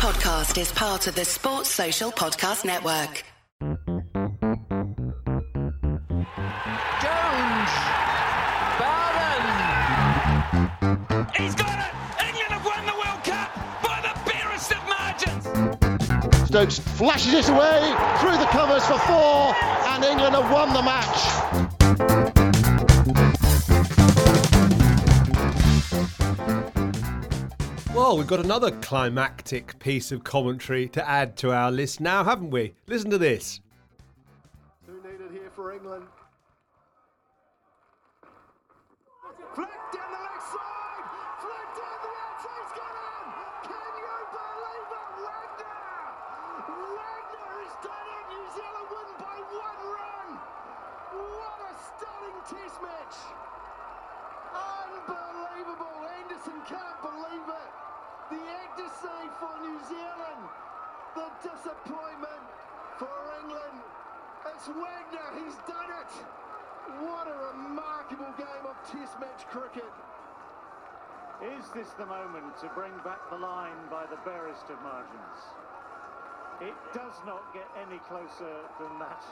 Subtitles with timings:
[0.00, 3.22] podcast is part of the Sports Social Podcast Network.
[3.60, 3.82] Jones.
[8.80, 9.44] Bowden.
[11.36, 11.92] He's got it.
[12.24, 13.52] England have won the World Cup
[13.84, 16.48] by the barest of margins.
[16.48, 19.54] Stokes flashes it away through the covers for four,
[19.92, 21.49] and England have won the match.
[28.10, 32.50] Well, we've got another climactic piece of commentary to add to our list now, haven't
[32.50, 32.74] we?
[32.88, 33.60] Listen to this.
[34.84, 36.06] Two needed here for England.
[39.54, 41.06] Down the left side.
[41.78, 42.10] Down the
[42.74, 43.26] got him.
[43.70, 45.06] Can you believe it?
[45.22, 45.78] Wagner.
[46.66, 48.26] Wagner has done it.
[48.26, 48.90] New Zealand
[49.22, 50.34] by one run.
[51.14, 53.22] What a stunning test match.
[54.50, 55.94] Unbelievable.
[56.10, 57.79] Anderson can't believe it.
[58.30, 60.42] The actor save for New Zealand.
[61.18, 62.46] The disappointment
[62.98, 63.10] for
[63.42, 63.78] England.
[64.54, 65.28] It's Wagner.
[65.34, 66.12] He's done it.
[67.02, 69.92] What a remarkable game of Test match cricket.
[71.42, 75.40] Is this the moment to bring back the line by the barest of margins?
[76.60, 79.24] It does not get any closer than that.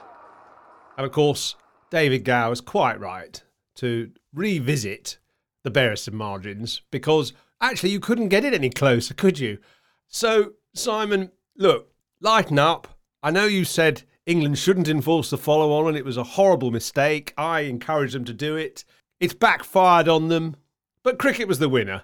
[0.97, 1.55] And of course,
[1.91, 3.43] David Gow is quite right
[3.77, 5.19] to revisit
[5.63, 9.59] the barest of margins because actually you couldn't get it any closer, could you?
[10.07, 12.99] So, Simon, look, lighten up.
[13.23, 16.71] I know you said England shouldn't enforce the follow on and it was a horrible
[16.71, 17.35] mistake.
[17.37, 18.85] I encouraged them to do it.
[19.21, 20.57] It's backfired on them,
[21.03, 22.03] but cricket was the winner.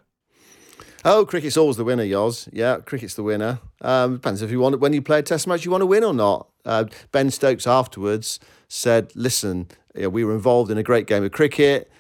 [1.07, 2.49] Oh, cricket's always the winner, Yoz.
[2.51, 3.61] Yeah, cricket's the winner.
[3.83, 6.03] Um, depends if you want when you play a test match, you want to win
[6.03, 6.49] or not.
[6.65, 11.91] Uh, ben Stokes afterwards said, "Listen, we were involved in a great game of cricket.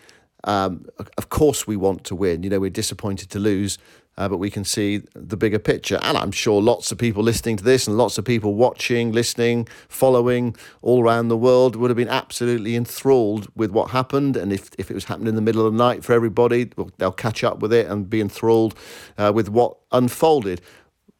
[0.44, 0.86] Um,
[1.18, 2.42] of course, we want to win.
[2.42, 3.78] You know, we're disappointed to lose,
[4.16, 5.98] uh, but we can see the bigger picture.
[6.02, 9.66] And I'm sure lots of people listening to this and lots of people watching, listening,
[9.88, 14.36] following all around the world would have been absolutely enthralled with what happened.
[14.36, 17.12] And if, if it was happening in the middle of the night for everybody, they'll
[17.12, 18.74] catch up with it and be enthralled
[19.18, 20.60] uh, with what unfolded.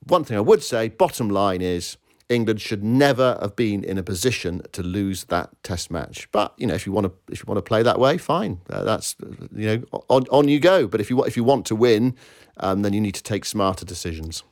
[0.07, 1.97] One thing I would say, bottom line is,
[2.34, 6.28] England should never have been in a position to lose that Test match.
[6.33, 8.61] But you know, if you want to, if you want to play that way, fine.
[8.69, 9.17] Uh, that's
[9.55, 10.87] you know, on on you go.
[10.87, 12.15] But if you if you want to win,
[12.59, 14.43] um, then you need to take smarter decisions.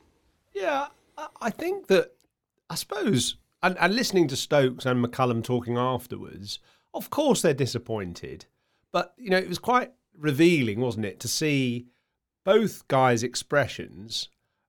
[0.55, 0.87] Yeah,
[1.19, 2.13] I- I think that
[2.71, 6.59] I suppose, and, and listening to Stokes and McCullum talking afterwards,
[6.95, 8.47] of course they're disappointed,
[8.93, 11.87] but you know it was quite revealing, wasn't it, to see
[12.45, 14.29] both guys' expressions.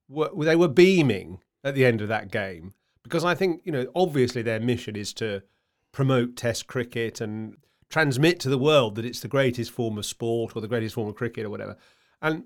[0.10, 3.88] Were, they were beaming at the end of that game because I think you know
[3.96, 5.44] obviously their mission is to
[5.92, 7.58] promote Test cricket and
[7.90, 11.08] transmit to the world that it's the greatest form of sport or the greatest form
[11.08, 11.78] of cricket or whatever,
[12.22, 12.46] and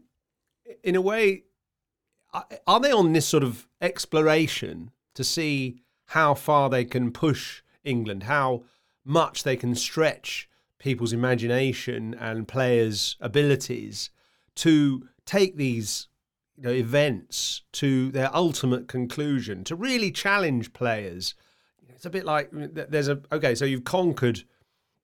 [0.84, 1.44] in a way
[2.34, 8.24] are- they on this sort of exploration to see how far they can push England,
[8.24, 8.64] how
[9.04, 14.10] much they can stretch people's imagination and players' abilities
[14.56, 16.08] to take these
[16.58, 21.36] you know, events to their ultimate conclusion, to really challenge players?
[21.88, 24.44] It's a bit like there's a okay, so you've conquered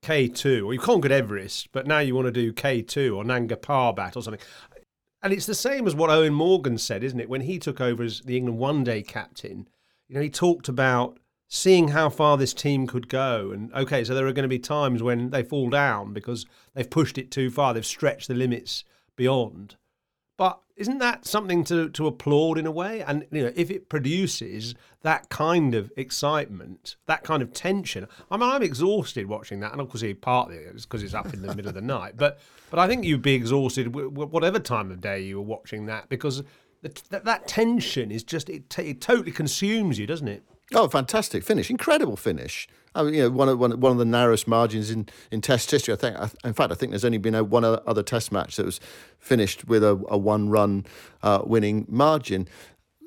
[0.03, 4.15] K2 or you've conquered Everest, but now you want to do K2 or Nanga Parbat
[4.15, 4.41] or something.
[5.21, 7.29] And it's the same as what Eoin Morgan said, isn't it?
[7.29, 9.69] When he took over as the England one day captain,
[10.09, 13.51] you know, he talked about seeing how far this team could go.
[13.51, 16.89] And okay, so there are going to be times when they fall down because they've
[16.89, 18.83] pushed it too far, they've stretched the limits
[19.15, 19.77] beyond.
[20.75, 23.03] Isn't that something to, to applaud in a way?
[23.03, 24.73] And you know, if it produces
[25.03, 29.79] that kind of excitement, that kind of tension, I mean, I'm exhausted watching that, and
[29.79, 32.13] of course, partly it's because it's up in the middle of the night.
[32.17, 32.39] But
[32.71, 36.41] but I think you'd be exhausted whatever time of day you were watching that because
[36.81, 40.43] that that tension is just it, t- it totally consumes you, doesn't it?
[40.73, 41.69] Oh, fantastic finish!
[41.69, 42.67] Incredible finish.
[42.95, 45.71] I mean, you know, one of one, one of the narrowest margins in, in Test
[45.71, 45.93] history.
[45.93, 46.17] I think.
[46.17, 48.79] I, in fact, I think there's only been a, one other Test match that was
[49.19, 50.85] finished with a, a one run
[51.21, 52.47] uh, winning margin.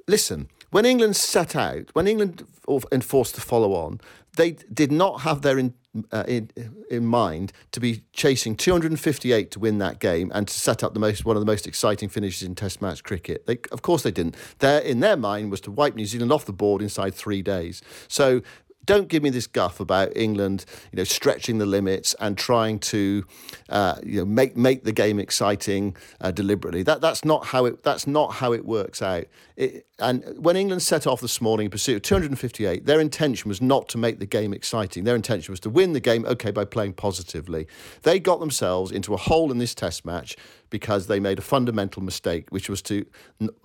[0.09, 2.47] Listen, when England set out, when England
[2.93, 4.00] enforced the follow on,
[4.37, 5.75] they did not have their in,
[6.12, 6.50] uh, in
[6.90, 11.00] in mind to be chasing 258 to win that game and to set up the
[11.00, 13.46] most one of the most exciting finishes in Test match cricket.
[13.46, 14.37] They, of course, they didn't.
[14.58, 17.82] Their in their mind was to wipe New Zealand off the board inside three days.
[18.08, 18.43] So
[18.87, 23.26] don't give me this guff about England, you know, stretching the limits and trying to,
[23.69, 26.82] uh, you know, make make the game exciting uh, deliberately.
[26.82, 29.25] That that's not how it that's not how it works out.
[29.56, 33.62] It, and when England set off this morning in pursuit of 258, their intention was
[33.62, 35.04] not to make the game exciting.
[35.04, 37.66] Their intention was to win the game, okay, by playing positively.
[38.02, 40.37] They got themselves into a hole in this Test match
[40.69, 43.06] because they made a fundamental mistake, which was to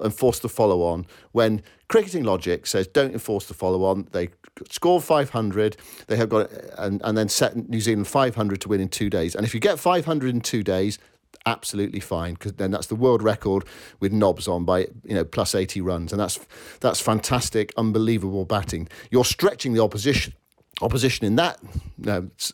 [0.01, 1.05] enforce the follow on.
[1.33, 4.29] When cricketing logic says don't enforce the follow on, they
[4.69, 5.75] score 500,
[6.07, 9.35] they have got and, and then set New Zealand 500 to win in two days.
[9.35, 10.97] And if you get 500 in two days,
[11.45, 13.65] absolutely fine because then that's the world record
[13.99, 16.39] with knobs on by you know plus 80 runs and that's
[16.81, 20.33] that's fantastic unbelievable batting you're stretching the opposition
[20.81, 21.59] opposition in that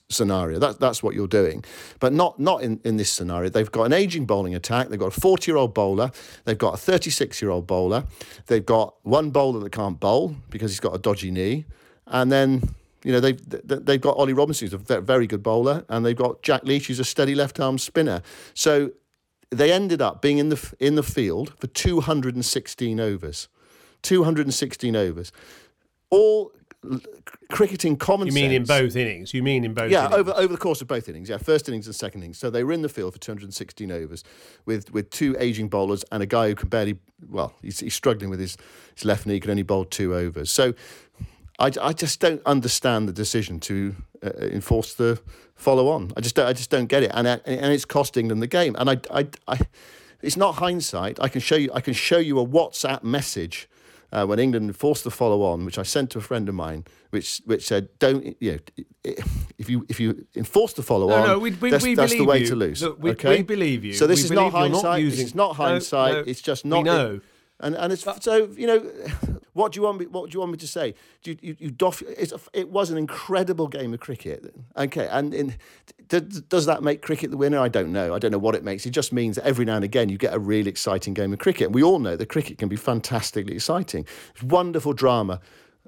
[0.10, 0.60] scenario.
[0.60, 1.64] That, that's what you're doing,
[2.00, 3.50] but not not in, in this scenario.
[3.50, 4.90] They've got an aging bowling attack.
[4.90, 6.12] They've got a 40 year old bowler.
[6.46, 8.04] They've got a 36 year old bowler.
[8.48, 11.66] They've got one bowler that can't bowl because he's got a dodgy knee,
[12.06, 12.76] and then.
[13.08, 16.44] You know they've they've got Ollie Robinson, who's a very good bowler, and they've got
[16.44, 18.22] Jack Leach, who's a steady left arm spinner.
[18.54, 18.92] So
[19.50, 23.48] they ended up being in the in the field for 216 overs,
[24.02, 25.32] 216 overs,
[26.10, 26.52] all
[27.50, 28.70] cricketing common You mean sense.
[28.70, 29.34] in both innings?
[29.34, 29.90] You mean in both?
[29.90, 30.20] Yeah, innings?
[30.20, 31.30] over over the course of both innings.
[31.30, 32.38] Yeah, first innings and second innings.
[32.38, 34.26] So they were in the field for 216 overs,
[34.66, 36.98] with with two aging bowlers and a guy who can barely.
[37.30, 38.58] Well, he's, he's struggling with his
[38.96, 39.40] his left knee.
[39.40, 40.52] Can only bowl two overs.
[40.52, 40.74] So.
[41.60, 45.20] I, I just don't understand the decision to uh, enforce the
[45.56, 46.12] follow on.
[46.16, 48.48] I just don't, I just don't get it, and uh, and it's costing them the
[48.48, 48.76] game.
[48.78, 49.60] And I, I, I,
[50.22, 51.20] it's not hindsight.
[51.20, 53.68] I can show you I can show you a WhatsApp message
[54.12, 56.86] uh, when England enforced the follow on, which I sent to a friend of mine,
[57.10, 59.14] which which said, "Don't you know,
[59.58, 62.14] if you if you enforce the follow on, No, no, we- we- that's, we that's
[62.14, 62.48] the way you.
[62.48, 63.38] to lose." Look, we- okay?
[63.38, 63.94] we believe you.
[63.94, 65.02] So this We is not you're not hindsight.
[65.02, 66.14] using- This is not hindsight.
[66.14, 66.86] no, it's just we not.
[66.86, 67.20] know.
[67.60, 68.80] And and it's so you know,
[69.58, 70.06] what do you want me?
[70.06, 70.94] What do you want me to say?
[71.24, 72.04] Do you, you, you doff?
[72.04, 74.54] It's a, it was an incredible game of cricket.
[74.78, 75.56] Okay, and in,
[76.08, 77.60] d- does that make cricket the winner?
[77.60, 78.14] I don't know.
[78.14, 78.86] I don't know what it makes.
[78.86, 81.40] It just means that every now and again you get a really exciting game of
[81.40, 81.66] cricket.
[81.66, 84.06] And we all know that cricket can be fantastically exciting.
[84.36, 85.42] It's wonderful drama.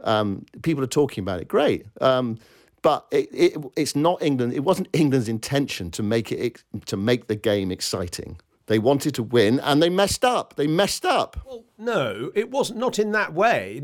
[0.03, 1.47] Um, people are talking about it.
[1.47, 1.85] Great.
[2.01, 2.39] Um,
[2.81, 4.53] but it, it, it's not England.
[4.53, 8.39] It wasn't England's intention to make it to make the game exciting.
[8.69, 10.55] They wanted to win, and they messed up.
[10.55, 11.41] They messed up.
[11.43, 12.77] Well, no, it wasn't.
[12.77, 13.81] Not in that way.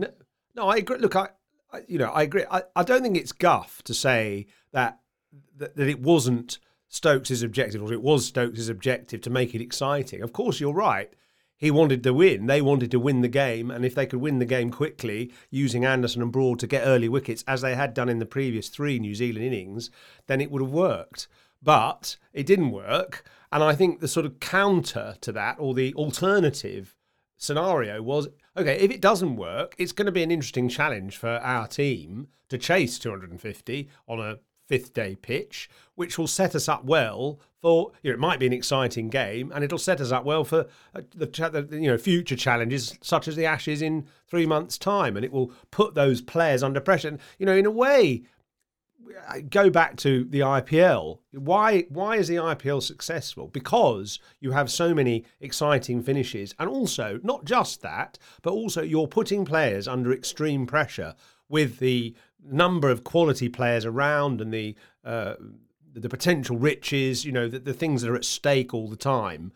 [0.53, 0.99] No, I agree.
[0.99, 1.29] Look, I,
[1.73, 2.45] I you know, I agree.
[2.51, 4.99] I, I don't think it's guff to say that,
[5.57, 10.21] that that it wasn't Stokes' objective, or it was Stokes' objective to make it exciting.
[10.21, 11.11] Of course, you're right.
[11.57, 12.45] He wanted to win.
[12.45, 15.83] They wanted to win the game, and if they could win the game quickly using
[15.83, 18.99] Anderson and Broad to get early wickets, as they had done in the previous three
[18.99, 19.89] New Zealand innings,
[20.27, 21.27] then it would have worked.
[21.63, 23.27] But it didn't work.
[23.55, 26.93] And I think the sort of counter to that, or the alternative
[27.37, 31.37] scenario, was okay, if it doesn't work, it's going to be an interesting challenge for
[31.37, 36.83] our team to chase 250 on a fifth day pitch, which will set us up
[36.83, 40.25] well for, you know, it might be an exciting game and it'll set us up
[40.25, 44.77] well for uh, the, you know, future challenges such as the Ashes in three months'
[44.77, 45.15] time.
[45.15, 47.07] And it will put those players under pressure.
[47.07, 48.23] And, you know, in a way,
[49.49, 51.19] go back to the IPL.
[51.31, 53.47] Why why is the IPL successful?
[53.47, 59.07] Because you have so many exciting finishes, and also not just that, but also you're
[59.07, 61.15] putting players under extreme pressure
[61.49, 65.35] with the number of quality players around and the uh,
[65.93, 67.25] the potential riches.
[67.25, 69.51] You know the, the things that are at stake all the time.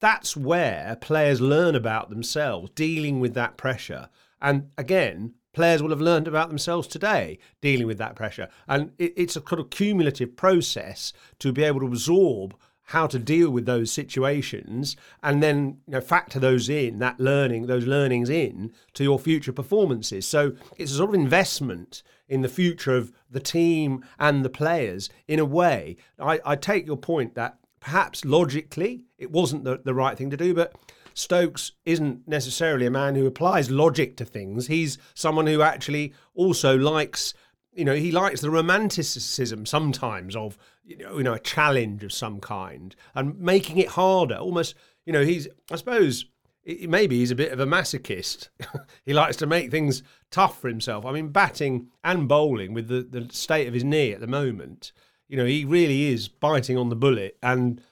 [0.00, 4.08] That's where players learn about themselves, dealing with that pressure.
[4.40, 8.48] And again, players will have learned about themselves today dealing with that pressure.
[8.68, 13.18] And it, it's a kind of cumulative process to be able to absorb how to
[13.18, 18.30] deal with those situations and then you know, factor those in, that learning, those learnings
[18.30, 20.28] in to your future performances.
[20.28, 25.10] So it's a sort of investment in the future of the team and the players
[25.26, 25.96] in a way.
[26.20, 30.36] I, I take your point that perhaps logically it wasn't the, the right thing to
[30.36, 30.72] do, but
[31.18, 34.68] Stokes isn't necessarily a man who applies logic to things.
[34.68, 37.34] He's someone who actually also likes,
[37.72, 42.12] you know, he likes the romanticism sometimes of, you know, you know, a challenge of
[42.12, 44.36] some kind and making it harder.
[44.36, 46.24] Almost, you know, he's, I suppose,
[46.64, 48.50] maybe he's a bit of a masochist.
[49.04, 51.04] he likes to make things tough for himself.
[51.04, 54.92] I mean, batting and bowling with the, the state of his knee at the moment,
[55.26, 57.82] you know, he really is biting on the bullet and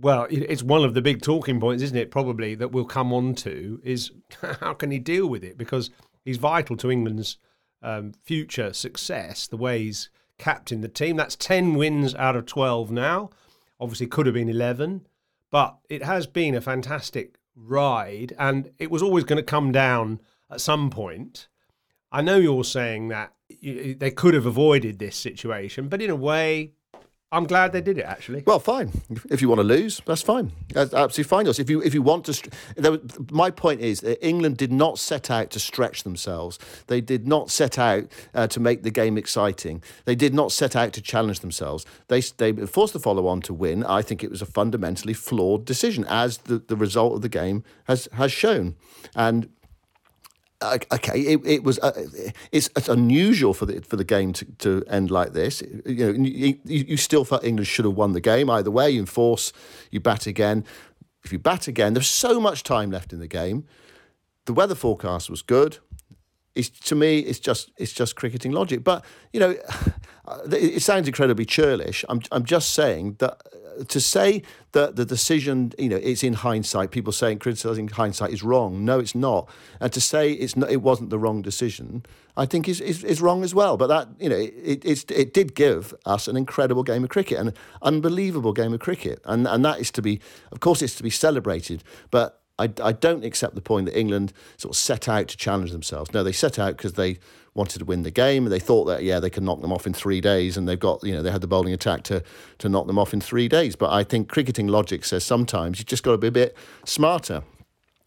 [0.00, 2.10] well, it's one of the big talking points, isn't it?
[2.10, 4.10] Probably that we'll come on to is
[4.60, 5.90] how can he deal with it because
[6.24, 7.38] he's vital to England's
[7.82, 9.46] um, future success.
[9.46, 10.08] The way he's
[10.38, 13.30] captained the team, that's ten wins out of twelve now.
[13.78, 15.06] Obviously, could have been eleven,
[15.50, 20.20] but it has been a fantastic ride, and it was always going to come down
[20.50, 21.48] at some point.
[22.10, 26.72] I know you're saying that they could have avoided this situation, but in a way,
[27.32, 28.42] I'm glad they did it actually.
[28.46, 28.90] Well, fine.
[29.30, 30.52] If you want to lose, that's fine.
[30.74, 31.46] That's absolutely fine.
[31.46, 35.50] If you if you want to, my point is that England did not set out
[35.50, 36.58] to stretch themselves.
[36.88, 39.82] They did not set out uh, to make the game exciting.
[40.04, 41.86] They did not set out to challenge themselves.
[42.08, 43.82] They they forced the follow on to win.
[43.84, 47.64] I think it was a fundamentally flawed decision, as the, the result of the game
[47.84, 48.76] has has shown.
[49.16, 49.48] And
[50.62, 51.92] okay, it, it was uh,
[52.50, 55.62] it's, it's unusual for the for the game to, to end like this.
[55.84, 58.90] You know, you, you still felt England should have won the game either way.
[58.90, 59.52] You enforce,
[59.90, 60.64] you bat again.
[61.24, 63.64] If you bat again, there's so much time left in the game.
[64.46, 65.78] The weather forecast was good.
[66.54, 68.84] It's, to me, it's just it's just cricketing logic.
[68.84, 69.56] But you know,
[70.50, 72.04] it, sounds incredibly churlish.
[72.08, 73.40] I'm I'm just saying that
[73.88, 76.90] to say that the decision, you know, it's in hindsight.
[76.90, 78.84] People saying criticizing hindsight is wrong.
[78.84, 79.48] No, it's not.
[79.80, 82.04] And to say it's not, it wasn't the wrong decision,
[82.36, 83.76] I think is is, is wrong as well.
[83.76, 87.38] But that you know, it it's, it did give us an incredible game of cricket,
[87.38, 91.02] an unbelievable game of cricket, and and that is to be, of course, it's to
[91.02, 91.82] be celebrated.
[92.10, 95.70] But I, I don't accept the point that England sort of set out to challenge
[95.72, 96.12] themselves.
[96.12, 97.18] No, they set out because they
[97.54, 99.92] wanted to win the game they thought that yeah they could knock them off in
[99.92, 102.22] three days and they've got you know they had the bowling attack to
[102.56, 103.76] to knock them off in three days.
[103.76, 107.42] But I think cricketing logic says sometimes you've just got to be a bit smarter,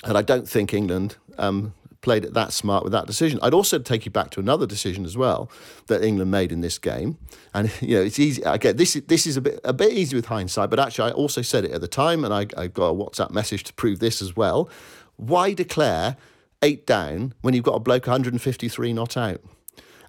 [0.04, 1.18] and I don't think England.
[1.38, 1.74] Um,
[2.06, 3.40] Played it that smart with that decision.
[3.42, 5.50] I'd also take you back to another decision as well
[5.88, 7.18] that England made in this game,
[7.52, 8.46] and you know it's easy.
[8.46, 8.96] I get this.
[8.96, 11.66] Is, this is a bit a bit easy with hindsight, but actually I also said
[11.66, 14.36] it at the time, and I, I got a WhatsApp message to prove this as
[14.36, 14.70] well.
[15.16, 16.16] Why declare
[16.62, 19.42] eight down when you've got a bloke 153 not out?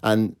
[0.03, 0.35] And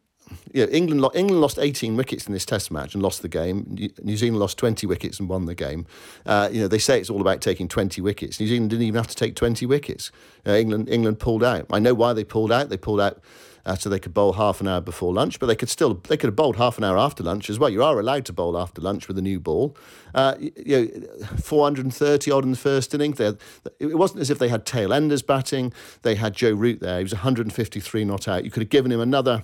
[0.53, 3.91] you know, England England lost 18 wickets in this Test match and lost the game.
[4.01, 5.85] New- Zealand lost 20 wickets and won the game.
[6.25, 8.39] Uh, you know, they say it's all about taking 20 wickets.
[8.39, 10.11] New Zealand didn't even have to take 20 wickets.
[10.45, 11.65] Uh, England England pulled out.
[11.71, 12.69] I know why they pulled out.
[12.69, 13.21] They pulled out.
[13.65, 16.15] Uh, so they could bowl half an hour before lunch, but they could still they
[16.15, 17.69] could have bowled half an hour after lunch as well.
[17.69, 19.75] You are allowed to bowl after lunch with a new ball.
[20.15, 23.11] Uh, you, know, 430 odd in the first inning.
[23.11, 23.39] They had,
[23.77, 25.73] it wasn't as if they had tail enders batting.
[26.03, 26.99] They had Joe Root there.
[26.99, 28.45] He was 153 not out.
[28.45, 29.41] You could have given him another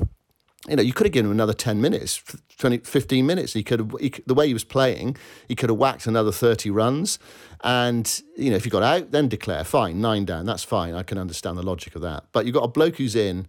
[0.67, 2.24] you know, you could have given him another 10 minutes,
[2.58, 3.53] 20, 15 minutes.
[3.53, 5.17] He could have, he, the way he was playing,
[5.48, 7.20] he could have whacked another 30 runs.
[7.63, 10.93] And, you know, if you got out, then declare, fine, nine down, that's fine.
[10.93, 12.25] I can understand the logic of that.
[12.32, 13.48] But you've got a bloke who's in.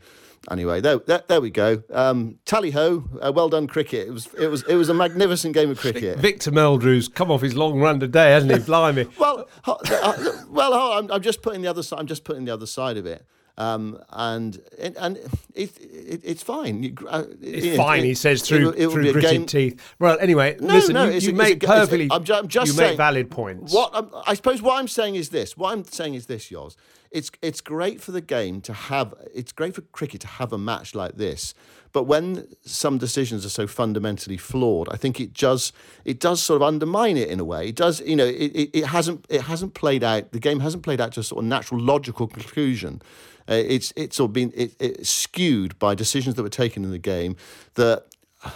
[0.50, 1.82] Anyway, there, there, there we go.
[1.90, 3.04] Um, tally ho!
[3.20, 4.08] Uh, well done, cricket.
[4.08, 6.18] It was, it was, it was a magnificent game of cricket.
[6.20, 8.58] Victor Meldrew's come off his long run today, hasn't he?
[8.66, 9.06] Blimey.
[9.18, 11.98] Well, uh, well, I'm, I'm just putting the other side.
[11.98, 13.24] I'm just putting the other side of it,
[13.56, 15.16] um, and and, and
[15.54, 16.82] it, it, it's fine.
[16.82, 19.48] You, uh, It's you know, fine, it- he says it through it will through gritted
[19.48, 19.80] teeth.
[19.98, 22.08] Well, anyway, No, listen, no, you, you a- make a- perfectly.
[22.10, 23.72] I'm ju- I'm just you saying- make valid points.
[23.72, 25.56] What I'm, I suppose what I'm saying is this.
[25.56, 26.76] What I'm saying is this, Yoz.
[27.14, 29.14] It's it's great for the game to have.
[29.32, 31.54] It's great for cricket to have a match like this.
[31.92, 35.72] But when some decisions are so fundamentally flawed, I think it does
[36.04, 37.68] it does sort of undermine it in a way.
[37.68, 40.32] It does, you know, it, it, it hasn't it hasn't played out.
[40.32, 43.00] The game hasn't played out to a sort of natural logical conclusion.
[43.48, 46.90] Uh, it's it's sort of been it, it's skewed by decisions that were taken in
[46.90, 47.36] the game
[47.74, 48.06] that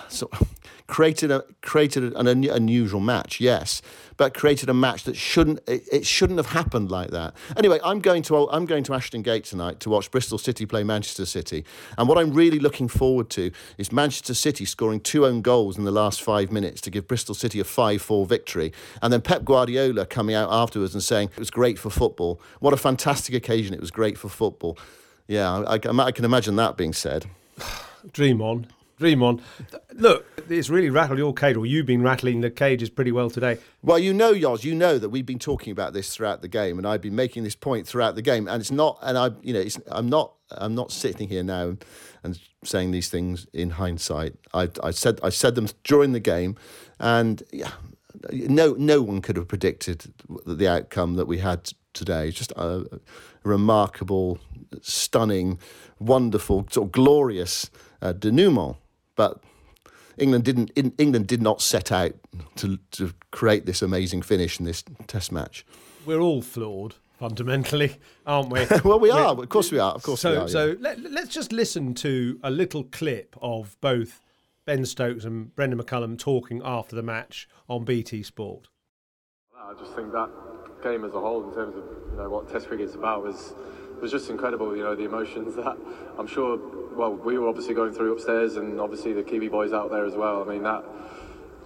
[0.09, 0.31] so
[0.89, 3.83] created a created an un- unusual match, yes,
[4.17, 7.35] but created a match that shouldn't it, it shouldn't have happened like that.
[7.57, 10.83] Anyway, I'm going to I'm going to Ashton Gate tonight to watch Bristol City play
[10.83, 11.65] Manchester City,
[11.97, 15.85] and what I'm really looking forward to is Manchester City scoring two own goals in
[15.85, 20.07] the last five minutes to give Bristol City a five-four victory, and then Pep Guardiola
[20.07, 22.41] coming out afterwards and saying it was great for football.
[22.61, 23.75] What a fantastic occasion!
[23.75, 24.79] It was great for football.
[25.27, 27.27] Yeah, I, I, I can imagine that being said.
[28.13, 28.67] Dream on.
[28.99, 29.41] Dream on.
[29.95, 33.59] Look, it's really rattled your cage, or you've been rattling the cages pretty well today.
[33.81, 36.79] Well, you know, Yoz, you know that we've been talking about this throughout the game,
[36.79, 39.53] and I've been making this point throughout the game, and it's not, and I, you
[39.53, 41.77] know, it's, I'm not, I'm not sitting here now
[42.25, 44.35] and saying these things in hindsight.
[44.53, 46.57] I, I said, I said them during the game,
[46.99, 47.71] and yeah,
[48.33, 50.13] no, no one could have predicted
[50.45, 52.33] the outcome that we had today.
[52.33, 52.99] Just a, a
[53.45, 54.41] remarkable,
[54.83, 55.61] stunning,
[56.01, 57.71] wonderful, sort of glorious
[58.03, 58.77] uh, denouement,
[59.19, 59.43] but.
[60.21, 60.71] England didn't.
[60.75, 62.13] In, England did not set out
[62.57, 65.65] to to create this amazing finish in this Test match.
[66.05, 68.67] We're all flawed fundamentally, aren't we?
[68.85, 69.93] Well, we We're- Of course, we are.
[69.93, 70.41] Of course, so, we are.
[70.41, 70.47] yeah.
[70.47, 74.21] so let, let's just listen to a little clip of both
[74.65, 78.67] Ben Stokes and Brendon McCullum talking after the match on BT Sport.
[79.57, 80.31] I just think that
[80.83, 83.55] game as a whole, in terms of you know what Test cricket's about, was
[84.01, 84.77] was just incredible.
[84.77, 85.77] You know the emotions that
[86.19, 86.59] I'm sure.
[86.97, 90.15] Well, we were obviously going through upstairs, and obviously the Kiwi boys out there as
[90.15, 90.43] well.
[90.43, 90.85] I mean that.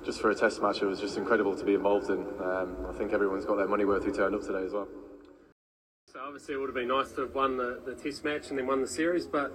[0.05, 2.27] Just for a test match, it was just incredible to be involved in.
[2.41, 4.89] Um, I think everyone's got their money worth who turned up today as well.
[6.12, 8.59] So obviously it would have been nice to have won the, the Test match and
[8.59, 9.53] then won the series, but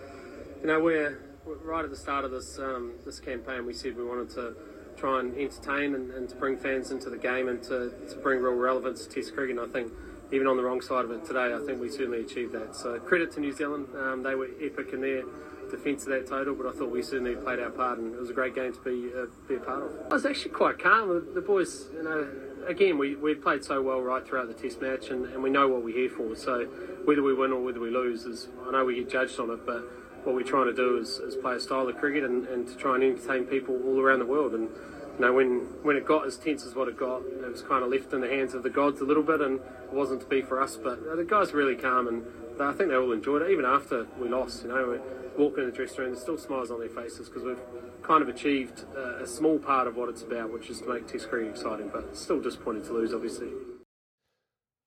[0.62, 3.66] you know we're, we're right at the start of this um, this campaign.
[3.66, 4.56] We said we wanted to
[4.96, 8.42] try and entertain and, and to bring fans into the game and to, to bring
[8.42, 9.58] real relevance to Test cricket.
[9.60, 9.92] And I think
[10.32, 12.76] even on the wrong side of it today, I think we certainly achieved that.
[12.76, 13.88] So credit to New Zealand.
[13.98, 15.24] Um, they were epic in their
[15.70, 18.30] defence of that total, but I thought we certainly played our part, and it was
[18.30, 19.92] a great game to be uh, be a part of.
[20.10, 21.34] I was actually quite calm.
[21.34, 22.28] The, boys, you know,
[22.68, 25.68] again, we we played so well right throughout the Test match, and, and we know
[25.68, 26.36] what we're here for.
[26.36, 26.66] So
[27.06, 29.66] whether we win or whether we lose is, I know we get judged on it,
[29.66, 29.84] but
[30.24, 32.76] what we're trying to do is, is play a style of cricket and, and to
[32.76, 34.54] try and entertain people all around the world.
[34.54, 34.70] And
[35.18, 37.84] you know, when when it got as tense as what it got, it was kind
[37.84, 40.28] of left in the hands of the gods a little bit, and it wasn't to
[40.28, 40.78] be for us.
[40.78, 42.24] But the guys were really calm, and
[42.62, 44.64] I think they all enjoyed it, even after we lost.
[44.64, 47.44] You know, we walk in the dressing room, there's still smiles on their faces because
[47.44, 47.60] we've
[48.04, 51.08] kind of achieved uh, a small part of what it's about, which is to make
[51.08, 51.90] Test cricket exciting.
[51.92, 53.50] But still disappointed to lose, obviously.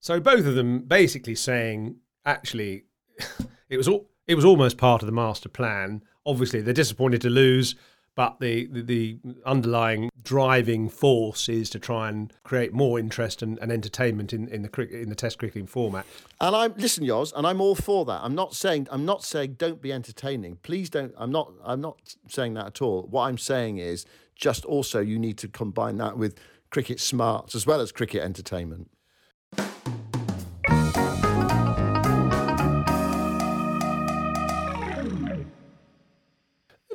[0.01, 2.85] So both of them basically saying, actually,
[3.69, 6.03] it was all, it was almost part of the master plan.
[6.25, 7.75] Obviously, they're disappointed to lose,
[8.15, 13.59] but the, the, the underlying driving force is to try and create more interest and,
[13.61, 16.05] and entertainment in, in the cricket in the Test cricketing format.
[16.41, 18.21] And I'm listen, Yoz, and I'm all for that.
[18.23, 20.57] I'm not saying I'm not saying don't be entertaining.
[20.63, 21.15] Please don't.
[21.17, 21.53] I'm not.
[21.65, 23.07] I'm not saying that at all.
[23.11, 26.39] What I'm saying is just also you need to combine that with
[26.71, 28.91] cricket smarts as well as cricket entertainment.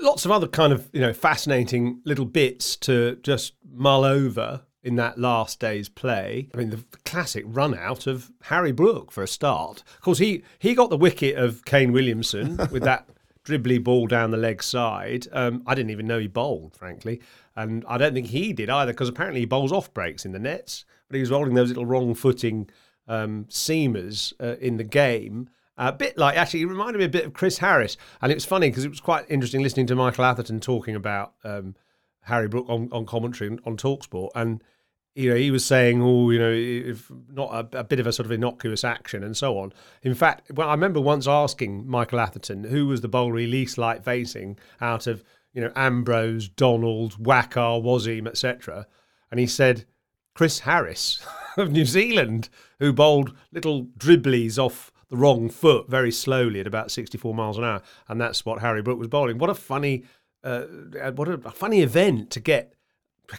[0.06, 4.98] Lots of other kind of you know fascinating little bits to just mull over in
[4.98, 6.48] that last day's play.
[6.54, 9.84] I mean, the classic run out of Harry Brook for a start.
[9.96, 13.10] Of course, he he got the wicket of Kane Williamson with that
[13.44, 15.26] dribbly ball down the leg side.
[15.32, 17.20] Um, I didn't even know he bowled, frankly,
[17.56, 20.40] and I don't think he did either because apparently he bowls off breaks in the
[20.40, 22.70] nets, but he was rolling those little wrong footing
[23.08, 25.50] um, seamers uh, in the game.
[25.78, 27.98] A bit like, actually, it reminded me a bit of Chris Harris.
[28.22, 31.34] And it was funny because it was quite interesting listening to Michael Atherton talking about
[31.44, 31.76] um,
[32.22, 34.30] Harry Brook on, on commentary on, Talksport.
[34.36, 34.64] And,
[35.16, 38.14] you know, he was saying, oh, you know, if not a, a, bit of a
[38.14, 39.74] sort of innocuous action and so on.
[40.02, 43.78] In fact, well, I remember once asking Michael Atherton who was the bowler he least
[43.78, 48.88] liked facing out of, you know, Ambrose, Donald, Waqar, Wasim, etc.
[49.30, 49.86] And he said,
[50.34, 51.26] Chris Harris
[51.58, 52.48] of New Zealand,
[52.80, 57.64] who bowled little dribblies off the wrong foot very slowly at about 64 miles an
[57.64, 59.38] hour, and that's what Harry Brook was bowling.
[59.38, 60.04] What a funny,
[60.44, 60.64] uh,
[61.16, 62.74] what a funny event to get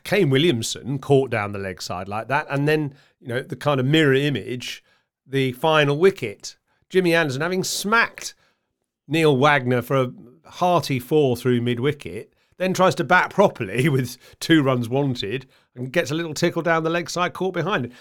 [0.04, 3.80] Kane Williamson caught down the leg side like that, and then you know the kind
[3.80, 4.82] of mirror image,
[5.26, 6.56] the final wicket,
[6.88, 8.34] Jimmy Anderson having smacked
[9.08, 10.12] Neil Wagner for a
[10.44, 12.32] hearty four through mid wicket.
[12.58, 16.84] Then tries to bat properly with two runs wanted and gets a little tickle down
[16.84, 17.92] the leg side, caught behind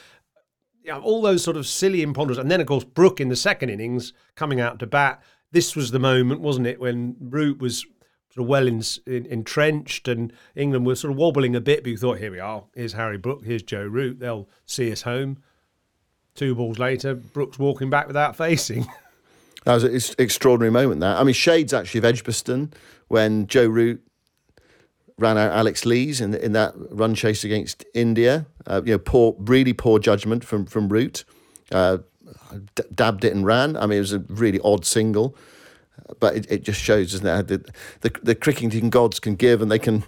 [0.86, 2.38] it yeah, all those sort of silly imponderables.
[2.38, 5.22] And then, of course, Brook in the second innings coming out to bat.
[5.52, 7.86] This was the moment, wasn't it, when Root was
[8.30, 11.84] sort of well in, in, entrenched and England was sort of wobbling a bit.
[11.84, 12.66] But you thought, here we are.
[12.76, 13.44] Here's Harry Brook.
[13.46, 14.20] Here's Joe Root.
[14.20, 15.42] They'll see us home.
[16.36, 18.86] Two balls later, Brook's walking back without facing.
[19.64, 21.02] That was an extraordinary moment.
[21.02, 22.74] That I mean, shades actually of Edgbaston
[23.08, 24.05] when Joe Root
[25.18, 28.46] ran out Alex Lees in in that run chase against India.
[28.68, 31.26] Uh, you know, poor, really poor judgment from from Root.
[31.72, 32.00] Uh,
[32.76, 33.78] d- dabbed it and ran.
[33.78, 35.36] I mean, it was a really odd single,
[36.20, 37.48] but it, it just shows, doesn't it?
[37.48, 40.04] The, the the cricketing gods can give and they can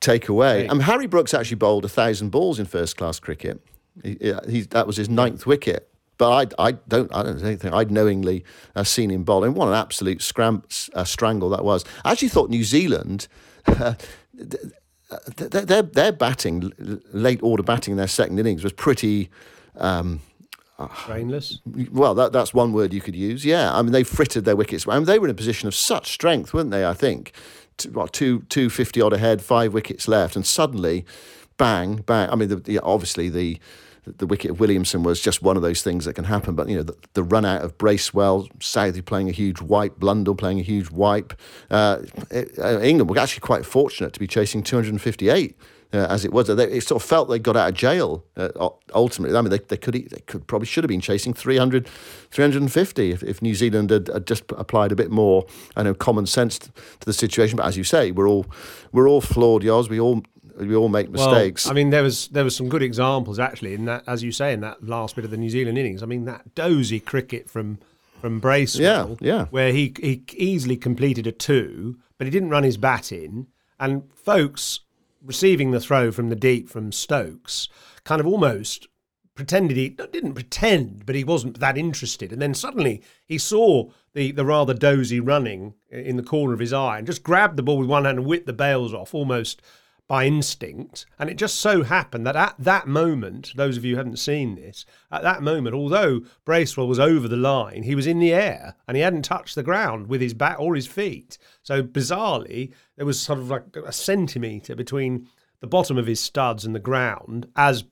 [0.00, 0.62] take away.
[0.62, 0.70] Right.
[0.70, 3.60] I mean, Harry Brooks actually bowled a thousand balls in first class cricket.
[4.02, 4.16] He,
[4.48, 5.88] he, that was his ninth wicket.
[6.18, 9.44] But I, I don't, I don't think I'd knowingly uh, seen him bowl.
[9.44, 11.84] And what an absolute scram, uh, strangle that was.
[12.04, 13.28] I actually thought New Zealand,
[13.66, 13.94] uh,
[15.36, 16.72] their, their, batting,
[17.12, 19.30] late order batting in their second innings was pretty.
[19.76, 20.20] Um,
[21.06, 21.58] Brainless.
[21.90, 23.44] well, that, that's one word you could use.
[23.44, 24.86] Yeah, I mean they frittered their wickets.
[24.86, 26.86] I mean they were in a position of such strength, weren't they?
[26.86, 27.32] I think,
[27.78, 31.04] two, what, two two fifty odd ahead, five wickets left, and suddenly,
[31.56, 32.30] bang, bang.
[32.30, 33.58] I mean, the, the, obviously the
[34.16, 36.54] the wicket of Williamson was just one of those things that can happen.
[36.54, 40.34] But you know, the, the run out of Bracewell, Southey playing a huge wipe, Blundell
[40.34, 41.34] playing a huge wipe.
[41.70, 41.98] Uh,
[42.30, 45.56] it, uh, England were actually quite fortunate to be chasing 258.
[45.90, 48.22] Uh, as it was, they, it sort of felt they got out of jail.
[48.36, 51.88] Uh, ultimately, I mean, they, they could they could probably should have been chasing 300,
[52.30, 56.26] 350 if, if New Zealand had, had just applied a bit more, I know, common
[56.26, 56.70] sense to
[57.06, 57.56] the situation.
[57.56, 58.44] But as you say, we're all
[58.92, 59.88] we're all flawed, Yoz.
[59.88, 60.22] We all
[60.58, 61.64] we all make mistakes.
[61.64, 64.32] Well, I mean, there was there was some good examples actually in that, as you
[64.32, 66.02] say, in that last bit of the New Zealand innings.
[66.02, 67.78] I mean, that dozy cricket from
[68.20, 69.44] from Bracewell, Yeah, yeah.
[69.46, 73.46] where he he easily completed a two, but he didn't run his bat in,
[73.78, 74.80] and Foakes
[75.22, 77.68] receiving the throw from the deep from Stokes
[78.04, 78.86] kind of almost
[79.34, 82.32] pretended he didn't pretend, but he wasn't that interested.
[82.32, 86.72] And then suddenly he saw the the rather dozy running in the corner of his
[86.72, 89.62] eye and just grabbed the ball with one hand and whipped the bails off almost
[90.08, 91.04] by instinct.
[91.18, 94.54] And it just so happened that at that moment, those of you who haven't seen
[94.54, 98.74] this, at that moment, although Bracewell was over the line, he was in the air
[98.88, 101.36] and he hadn't touched the ground with his back or his feet.
[101.62, 105.28] So bizarrely, there was sort of like a centimetre between
[105.60, 107.84] the bottom of his studs and the ground as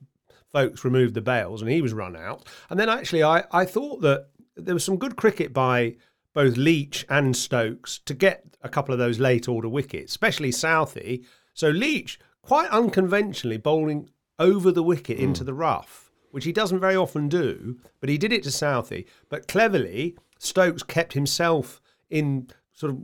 [0.51, 2.47] Foakes removed the bails and he was run out.
[2.71, 5.97] And then actually, I, I thought that there was some good cricket by
[6.33, 11.23] both Leach and Stokes to get a couple of those late order wickets, especially Southey.
[11.57, 15.47] So Leach, quite unconventionally, bowling over the wicket into hmm.
[15.47, 19.07] the rough, which he doesn't very often do, but he did it to Southey.
[19.27, 22.99] But cleverly, Stokes kept himself in sort of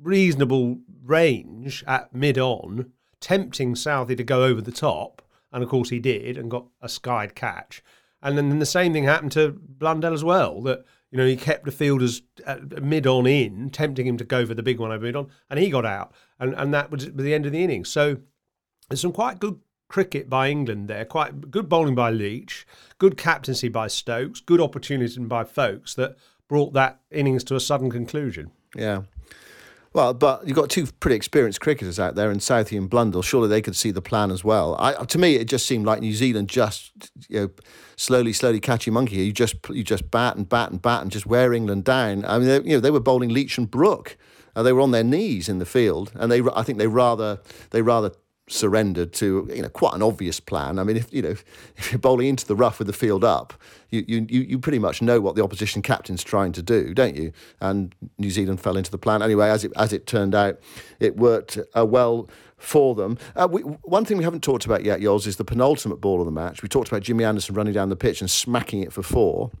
[0.00, 5.20] reasonable range at mid on, tempting Southey to go over the top.
[5.50, 7.82] And of course, he did and got a skied catch.
[8.22, 10.60] And then the same thing happened to Blundell as well.
[10.62, 14.44] That you know he kept the fielders uh, mid on in, tempting him to go
[14.46, 16.12] for the big one over mid on, and he got out.
[16.38, 17.88] And and that was the end of the innings.
[17.88, 18.18] So
[18.88, 21.04] there's some quite good cricket by England there.
[21.04, 22.66] Quite good bowling by Leach,
[22.98, 26.16] good captaincy by Stokes, good opportunity by Foakes that
[26.48, 28.50] brought that innings to a sudden conclusion.
[28.76, 29.02] Yeah.
[29.98, 33.20] Well, but you've got two pretty experienced cricketers out there in Southey and Blundell.
[33.20, 34.76] Surely they could see the plan as well.
[34.78, 37.50] I, to me, it just seemed like New Zealand just, you know,
[37.96, 39.16] slowly, slowly catchy monkey.
[39.16, 42.24] You just you just bat and bat and bat and just wear England down.
[42.26, 44.16] I mean, they, you know, they were bowling Leach and Brook.
[44.54, 47.40] Uh, they were on their knees in the field, and they I think they rather
[47.70, 48.12] they rather
[48.48, 50.78] surrendered to you know quite an obvious plan.
[50.78, 51.36] I mean, if you know
[51.76, 53.54] if you're bowling into the rough with the field up,
[53.90, 57.32] you you you pretty much know what the opposition captain's trying to do, don't you?
[57.60, 59.48] And New Zealand fell into the plan anyway.
[59.48, 60.58] As it as it turned out,
[61.00, 63.16] it worked uh, well for them.
[63.36, 66.26] Uh, we, one thing we haven't talked about yet, Yoz, is the penultimate ball of
[66.26, 66.62] the match.
[66.62, 69.52] We talked about Jimmy Anderson running down the pitch and smacking it for four.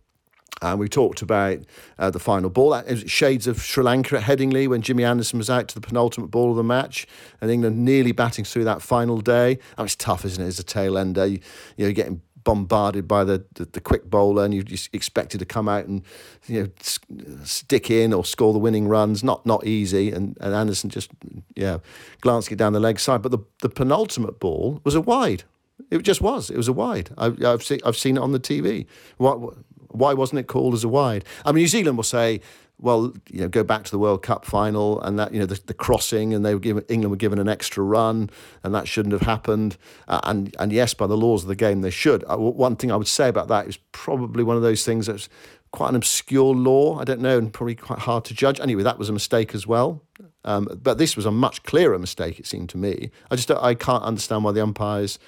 [0.60, 1.58] And we talked about
[1.98, 2.82] uh, the final ball.
[3.06, 6.50] Shades of Sri Lanka at Headingley when Jimmy Anderson was out to the penultimate ball
[6.50, 7.06] of the match,
[7.40, 9.58] and England nearly batting through that final day.
[9.76, 10.48] Mean, it's tough, isn't it?
[10.48, 11.38] As a tail ender, you,
[11.76, 15.38] you know, you're getting bombarded by the, the, the quick bowler, and you just expected
[15.38, 16.02] to come out and
[16.46, 16.98] you know s-
[17.44, 19.22] stick in or score the winning runs.
[19.22, 20.10] Not not easy.
[20.10, 21.10] And, and Anderson just
[21.54, 21.78] yeah
[22.20, 23.22] glanced it down the leg side.
[23.22, 25.44] But the the penultimate ball was a wide.
[25.90, 26.50] It just was.
[26.50, 27.10] It was a wide.
[27.16, 28.86] I, I've seen I've seen it on the TV.
[29.16, 29.54] What, What,
[29.88, 31.24] why wasn't it called as a wide?
[31.44, 32.40] I mean, New Zealand will say,
[32.80, 35.60] well, you know, go back to the World Cup final and that, you know, the,
[35.66, 38.30] the crossing and they were given, England were given an extra run
[38.62, 39.76] and that shouldn't have happened.
[40.06, 42.22] Uh, and, and yes, by the laws of the game, they should.
[42.30, 45.28] Uh, one thing I would say about that is probably one of those things that's
[45.72, 47.00] quite an obscure law.
[47.00, 48.60] I don't know, and probably quite hard to judge.
[48.60, 50.02] Anyway, that was a mistake as well.
[50.44, 53.10] Um, but this was a much clearer mistake, it seemed to me.
[53.30, 55.18] I just I can't understand why the umpires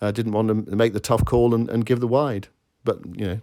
[0.00, 2.48] uh, didn't want to make the tough call and, and give the wide.
[2.84, 3.40] But, you know.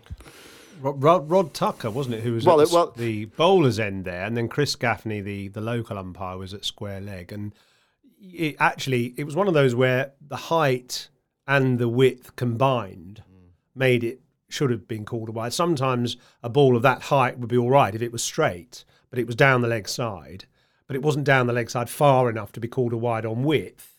[0.82, 4.26] Rod, Rod, Tucker, wasn't it, who was Well, at it- well- the bowler's end there,
[4.26, 7.54] and then Chris Gaffaney, the, the local umpire, was at square leg, and
[8.22, 11.10] it actually it was one of those where the height
[11.48, 13.22] and the width combined
[13.76, 15.54] made it should have been called a wide.
[15.54, 19.20] Sometimes a ball of that height would be all right if it was straight, but
[19.20, 20.46] it was down the leg side,
[20.88, 23.44] but it wasn't down the leg side far enough to be called a wide on
[23.44, 23.95] width.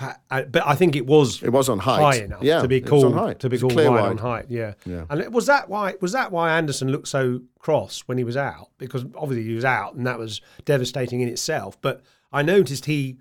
[0.00, 2.00] Uh, But I think it was It was on height.
[2.00, 3.38] high enough Yeah, to be it was on called height.
[3.40, 4.10] to be It was a called wide, wide.
[4.10, 4.46] on height.
[4.48, 4.74] Yeah.
[4.86, 5.04] Yeah.
[5.10, 8.68] And was that why was that why Anderson looked so cross when he was out?
[8.78, 11.80] Because obviously he was out, and that was devastating in itself.
[11.80, 12.02] But
[12.32, 13.18] I noticed he.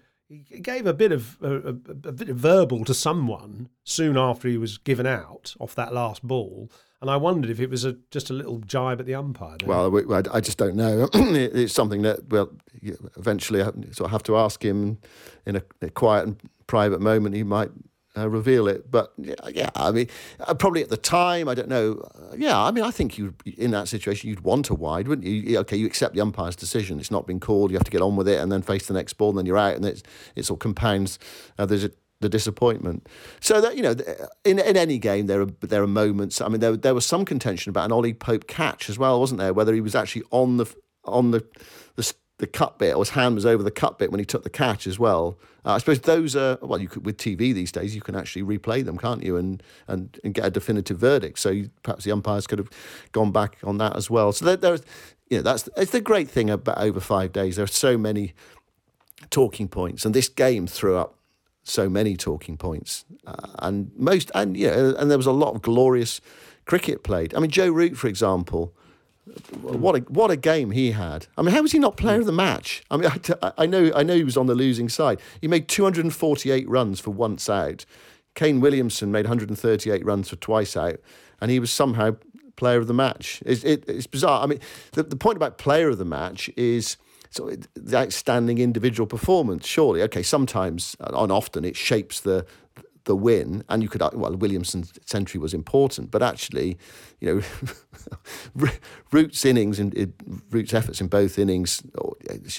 [0.48, 1.70] He gave a bit of a, a,
[2.08, 6.26] a bit of verbal to someone soon after he was given out off that last
[6.26, 9.58] ball, and I wondered if it was a, just a little jibe at the umpire.
[9.60, 9.68] Then.
[9.68, 11.10] Well, we- I I just don't know.
[11.14, 12.50] It- it's something that well,
[13.18, 15.00] eventually I sort of have to ask him
[15.46, 16.38] in a, a quiet and
[16.72, 17.36] private moment.
[17.36, 17.70] He might
[18.18, 20.08] uh, reveal it, but yeah, I mean,
[20.40, 22.00] uh, probably at the time, I don't know.
[22.16, 25.28] Uh, yeah, I mean, I think you in that situation you'd want a wide, wouldn't
[25.28, 25.60] you?
[25.60, 26.98] Okay, you accept the umpire's decision.
[26.98, 27.72] It's not been called.
[27.72, 29.46] You have to get on with it, and then face the next ball, and then
[29.46, 30.02] you're out, and it's
[30.38, 31.20] it sort of compounds.
[31.60, 33.06] Uh, there's a, the disappointment.
[33.42, 33.96] So that you know,
[34.46, 36.40] in in any game there are there are moments.
[36.40, 39.42] I mean, there there was some contention about an Ollie Pope catch as well, wasn't
[39.42, 39.54] there?
[39.54, 41.46] Whether he was actually on the on the
[42.42, 44.50] the, cut bit or his hand was over the cut bit when he took the
[44.50, 45.38] catch as well.
[45.66, 48.42] Uh, I suppose those are well, you could with TV these days you can actually
[48.44, 51.40] replay them, can't you, and and, and get a definitive verdict.
[51.40, 52.70] So you, perhaps the umpires could have
[53.12, 54.32] gone back on that as well.
[54.32, 54.82] So there, there's
[55.30, 57.56] you know that's it's the great thing about over five days.
[57.56, 58.34] There are so many
[59.30, 61.16] talking points, and this game threw up
[61.64, 65.62] so many talking points, uh, and most and yeah, and there was a lot of
[65.62, 66.22] glorious
[66.66, 67.36] cricket played.
[67.36, 68.74] I mean, Joe Root, for example,
[69.62, 71.28] what a what a game he had.
[71.38, 72.84] I mean, how was he not player of the match?
[72.90, 75.20] I mean, I, I know I know he was on the losing side.
[75.40, 77.86] He made 248 runs for once out.
[78.34, 81.00] Kane Williamson made 138 runs for twice out,
[81.40, 82.16] and he was somehow
[82.56, 83.42] player of the match.
[83.46, 84.44] It's, it, it's bizarre.
[84.44, 84.60] I mean,
[84.94, 86.98] the, the point about player of the match is
[87.40, 89.68] of the outstanding individual performance.
[89.68, 92.46] Surely, okay, sometimes uh, and often it shapes the
[93.06, 96.78] the win, and you could well Williamson's century was important, but actually,
[97.20, 97.44] you
[98.56, 98.70] know,
[99.12, 100.14] Root's innings and
[100.50, 102.14] Root's efforts in both innings oh,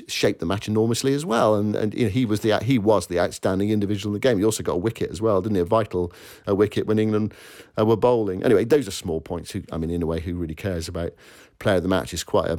[0.09, 3.07] shaped the match enormously as well, and and you know, he was the he was
[3.07, 4.38] the outstanding individual in the game.
[4.38, 5.61] He also got a wicket as well, didn't he?
[5.61, 6.12] A vital
[6.46, 7.35] a wicket when England
[7.78, 8.42] uh, were bowling.
[8.42, 9.52] Anyway, those are small points.
[9.52, 11.12] Who I mean, in a way, who really cares about
[11.59, 12.59] player of the match is quite a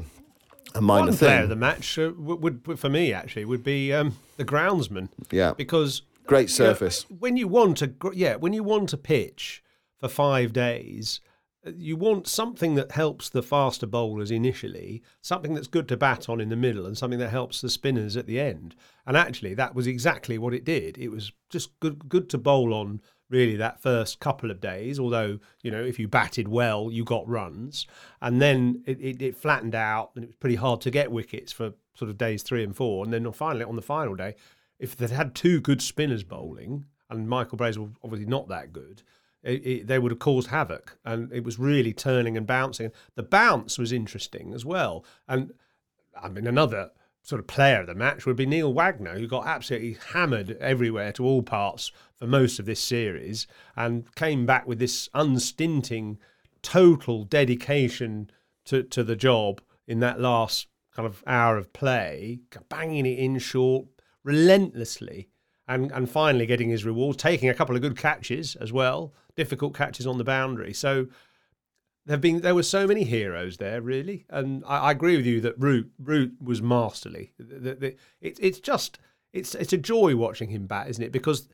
[0.76, 1.28] a minor One thing.
[1.28, 5.10] player of the match uh, would, would, for me actually, would be um, the groundsman.
[5.32, 7.06] Yeah, because great surface.
[7.10, 9.64] You know, when you want to, yeah, when you want to pitch
[10.00, 11.22] for five days,
[11.66, 16.28] uh, you want something that helps the faster bowlers initially, something that's good to bat
[16.30, 18.76] on in the middle, and something that helps the spinners at the end.
[19.06, 20.98] And actually, that was exactly what it did.
[20.98, 25.00] It was just good, good to bowl on really that first couple of days.
[25.00, 27.88] Although you know, if you batted well, you got runs,
[28.22, 31.52] and then it, it, it flattened out, and it was pretty hard to get wickets
[31.52, 33.04] for sort of days three and four.
[33.04, 34.36] And then finally, on the final day,
[34.80, 39.04] if they'd had two good spinners bowling, and Michael Bracewell obviously not that good,
[39.44, 40.98] it, it, they would have caused havoc.
[41.06, 42.92] And it was really turning and bouncing.
[43.16, 45.06] The bounce was interesting as well.
[45.28, 45.52] And
[46.22, 49.48] I mean, another sort of player of the match would be Neil Wagner, who got
[49.48, 54.80] absolutely hammered everywhere to all parts for most of this series and came back with
[54.80, 56.20] this unstinting,
[56.62, 58.30] total dedication
[58.66, 63.40] to, to the job in that last kind of hour of play, banging it in
[63.40, 63.86] short,
[64.24, 65.30] relentlessly
[65.68, 69.76] and, and finally getting his reward, taking a couple of good catches as well, difficult
[69.76, 70.74] catches on the boundary.
[70.74, 71.08] So
[72.06, 75.40] there been there were so many heroes there, really, and I, I agree with you
[75.42, 77.32] that Root Root was masterly.
[77.38, 79.00] The, the, it, it's just
[79.32, 81.14] it's it's a joy watching him bat, isn't it?
[81.14, 81.48] Because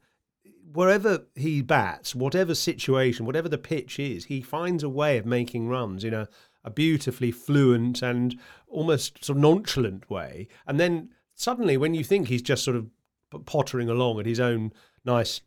[0.73, 5.67] wherever he bats, whatever situation, whatever the pitch is, he finds a way of making
[5.67, 6.27] runs in a,
[6.63, 12.27] a beautifully fluent and almost sort of nonchalant way, and then suddenly when you think
[12.27, 12.87] he's just sort of
[13.45, 14.73] pottering along at his own
[15.05, 15.39] nice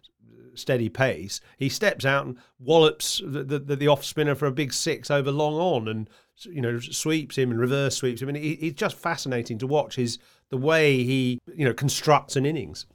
[0.55, 4.73] steady pace, he steps out and wallops the, the, the off spinner for a big
[4.73, 6.11] six over long on and
[6.45, 10.19] you know sweeps him and reverse sweeps him and he, just fascinating to watch his
[10.49, 12.87] the way he you know constructs an innings.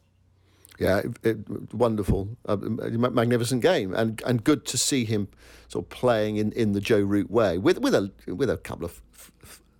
[0.80, 5.28] Yeah, it, it, wonderful, uh, magnificent game, and and good to see him
[5.68, 8.86] sort of playing in, in the Joe Root way with with a with a couple
[8.86, 9.02] of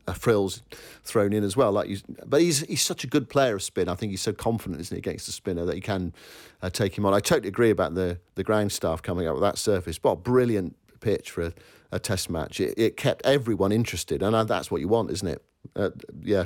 [0.08, 0.64] uh, frills
[1.04, 1.72] thrown in as well.
[1.72, 3.90] Like, you, but he's he's such a good player of spin.
[3.90, 6.14] I think he's so confident, isn't he, against the spinner that he can
[6.62, 7.14] uh, take him on.
[7.14, 10.00] I totally agree about the the ground staff coming up with that surface.
[10.02, 11.54] What a brilliant pitch for a,
[11.92, 12.60] a test match.
[12.60, 15.44] It, it, kept everyone interested, and uh, that's what you want, isn't it?
[15.76, 15.90] Uh,
[16.22, 16.46] yeah,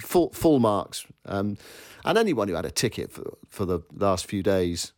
[0.00, 1.06] full full marks.
[1.26, 1.56] Um,
[2.04, 4.92] and anyone who had a ticket for for the last few days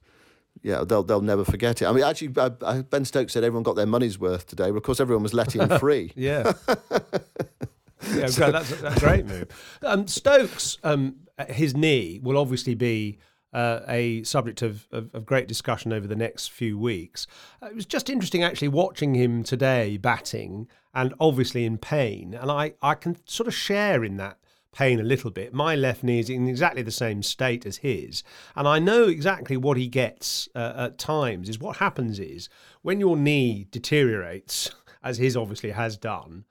[0.62, 1.86] yeah, they'll they'll never forget it.
[1.86, 4.70] I mean, actually, uh, Ben Stokes said everyone got their money's worth today.
[4.70, 6.12] But of course, everyone was let in free.
[6.16, 6.52] yeah.
[8.14, 9.48] yeah, so, that's, that's, a great move.
[9.82, 11.16] Um, Stokes, um,
[11.48, 13.18] his knee will obviously be
[13.52, 17.26] uh, a subject of, of, of, great discussion over the next few weeks.
[17.62, 22.34] Uh, it was just interesting actually watching him today batting and obviously in pain.
[22.34, 24.38] And I, I can sort of share in that
[24.72, 25.54] pain a little bit.
[25.54, 28.22] My left knee is in exactly the same state as his.
[28.54, 32.50] And I know exactly what he gets uh, at times is what happens is
[32.82, 34.70] when your knee deteriorates,
[35.02, 36.44] as his obviously has done,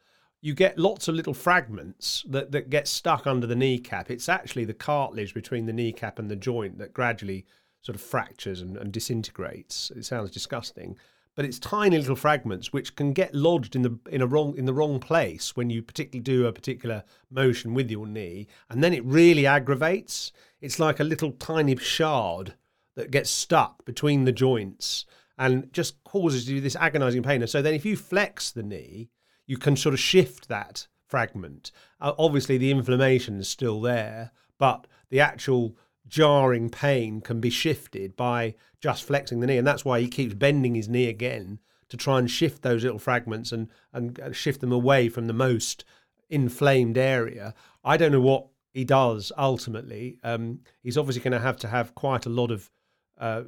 [0.46, 4.12] you get lots of little fragments that, that get stuck under the kneecap.
[4.12, 7.46] It's actually the cartilage between the kneecap and the joint that gradually
[7.82, 9.92] sort of fractures and, and disintegrates.
[9.96, 10.98] It sounds disgusting
[11.36, 14.66] but it's tiny little fragments which can get lodged in the in a wrong in
[14.66, 18.94] the wrong place when you particularly do a particular motion with your knee, and then
[18.94, 20.32] it really aggravates.
[20.62, 22.56] It's like a little tiny shard
[22.96, 25.06] that gets stuck between the joints
[25.38, 27.42] and just causes you this agonizing pain.
[27.42, 29.10] And so then, if you flex the knee,
[29.46, 31.72] you can sort of shift that fragment.
[32.02, 35.76] Uh, obviously, the inflammation is still there, but the actual
[36.08, 39.58] jarring pain can be shifted by just flexing the knee.
[39.58, 43.00] And that's why he keeps bending his knee again to try and shift those little
[43.00, 45.86] fragments and, and shift them away from the most
[46.30, 47.54] inflamed area.
[47.84, 50.20] I don't know what he does ultimately.
[50.24, 52.70] Um, he's obviously going to have to have quite a lot of
[53.18, 53.44] uh,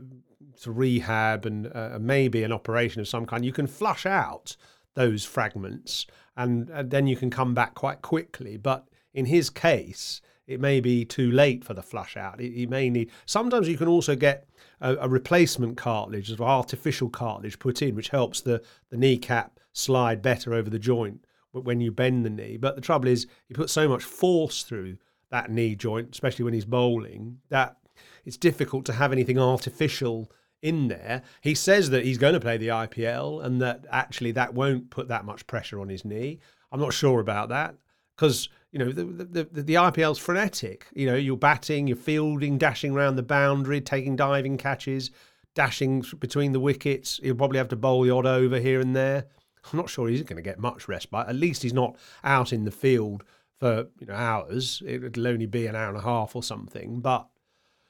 [0.66, 3.44] rehab and uh, maybe an operation of some kind.
[3.44, 4.56] You can flush out
[4.98, 8.58] those fragments and, and then you can come back quite quickly.
[8.58, 12.40] But in his case, it may be too late for the flush out.
[12.40, 13.12] He may need.
[13.26, 14.48] Sometimes you can also get
[14.82, 20.22] a, a replacement cartilage, an artificial cartilage put in, which helps the the kneecap slide
[20.22, 22.58] better over the joint when you bend the knee.
[22.58, 24.98] But the trouble is, he put so much force through
[25.30, 27.78] that knee joint, especially when he's bowling, that
[28.26, 30.32] it's difficult to have anything artificial
[30.68, 31.22] in there.
[31.42, 35.08] He says that he's going to play the IPL and that actually that won't put
[35.08, 36.40] that much pressure on his knee.
[36.72, 37.76] I'm not sure about that
[38.16, 40.88] because you know, the, the, the, the IPL's frenetic.
[40.94, 45.12] You know, you're batting, you're fielding, dashing around the boundary, taking diving catches,
[45.56, 47.20] dashing between the wickets.
[47.24, 49.26] He'll probably have to bowl the odd over here and there.
[49.72, 51.28] I'm not sure he's going to get much respite.
[51.28, 53.24] At least he's not out in the field
[53.60, 54.84] for you know hours.
[54.86, 57.00] It'll only be an hour and a half or something.
[57.00, 57.28] But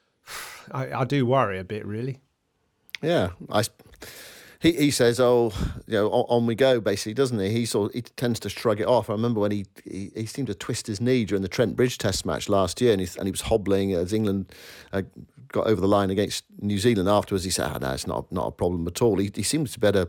[0.72, 2.20] I, I do worry a bit, really.
[3.02, 3.64] Yeah, I.
[4.60, 5.54] He, he says, "Oh,
[5.86, 7.50] you know, on, on we go." Basically, doesn't he?
[7.50, 9.10] He sort he tends to shrug it off.
[9.10, 11.98] I remember when he, he, he seemed to twist his knee during the Trent Bridge
[11.98, 14.52] Test match last year, and he and he was hobbling as England
[14.94, 15.04] uh,
[15.50, 17.08] got over the line against New Zealand.
[17.08, 19.74] Afterwards, he said, "Oh no, it's not not a problem at all." He he seems
[19.74, 20.08] to better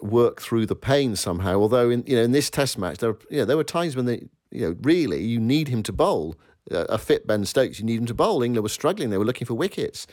[0.00, 1.60] work through the pain somehow.
[1.60, 4.06] Although in you know in this Test match, there you know, there were times when
[4.06, 6.34] they you know really you need him to bowl.
[6.72, 8.42] Uh, a fit Ben Stokes, you need him to bowl.
[8.42, 10.06] England was struggling; they were looking for wickets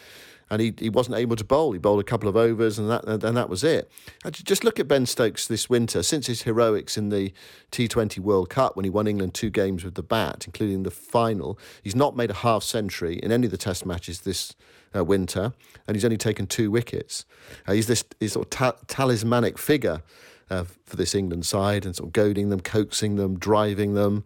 [0.51, 1.71] and he, he wasn't able to bowl.
[1.71, 3.89] He bowled a couple of overs, and that and that was it.
[4.31, 6.03] Just look at Ben Stokes this winter.
[6.03, 7.33] Since his heroics in the
[7.71, 11.57] T20 World Cup, when he won England two games with the bat, including the final,
[11.81, 14.53] he's not made a half century in any of the Test matches this
[14.93, 15.53] uh, winter,
[15.87, 17.25] and he's only taken two wickets.
[17.65, 20.03] Uh, he's this he's sort of ta- talismanic figure
[20.49, 24.25] uh, for this England side, and sort of goading them, coaxing them, driving them,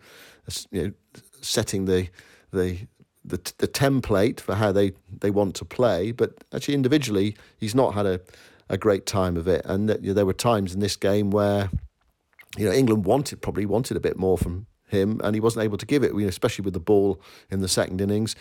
[0.71, 0.93] you know,
[1.41, 2.09] setting the
[2.51, 2.87] the
[3.25, 6.11] the the template for how they, they want to play.
[6.11, 8.21] But actually, individually, he's not had a,
[8.69, 9.65] a great time of it.
[9.65, 11.69] And you know, there were times in this game where
[12.57, 15.77] you know England wanted probably wanted a bit more from him, and he wasn't able
[15.77, 16.13] to give it.
[16.13, 18.35] You know, especially with the ball in the second innings.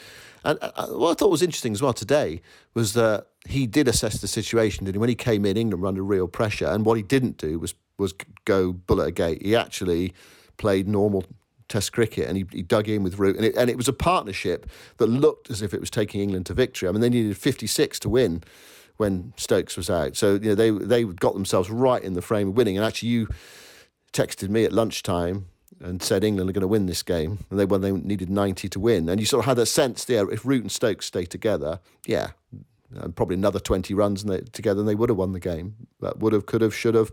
[0.45, 2.43] And uh, what I thought was interesting as well today
[2.75, 4.85] was that he did assess the situation.
[4.85, 4.99] Did he?
[4.99, 7.75] When he came in, England were under real pressure, and what he didn't do was
[7.99, 9.43] was go bullet a gate.
[9.43, 10.13] He actually
[10.57, 11.25] played normal
[11.75, 13.93] Test cricket, and he, he dug in with Root, and it, and it was a
[13.93, 16.89] partnership that looked as if it was taking England to victory.
[16.89, 18.45] I mean, they needed 56 to win
[18.97, 22.51] when Stokes was out, so you know they they got themselves right in the frame
[22.51, 22.77] of winning.
[22.77, 23.27] And actually, you
[24.13, 25.47] texted me at lunchtime
[25.81, 28.69] and said England are going to win this game, and they when they needed 90
[28.69, 31.25] to win, and you sort of had a sense there if Root and Stokes stay
[31.25, 32.29] together, yeah.
[32.95, 35.75] And probably another 20 runs and they, together, and they would have won the game.
[36.01, 37.11] That would have, could have, should have.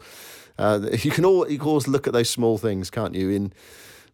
[0.56, 3.32] Uh, you can all you can always look at those small things, can't you?
[3.32, 3.54] In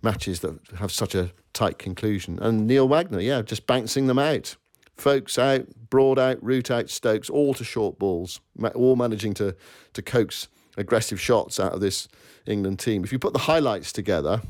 [0.02, 2.40] matches that have such a tight conclusion.
[2.40, 4.56] And Neil Wagner, yeah, just bouncing them out.
[4.96, 8.40] Foakes out, Broad out, Root out, Stokes, all to short balls,
[8.74, 9.56] all managing to,
[9.94, 12.08] to coax aggressive shots out of this
[12.46, 13.04] England team.
[13.04, 14.42] If you put the highlights together,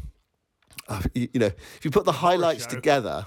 [0.87, 3.25] uh, you, you, know, if you put the highlights together,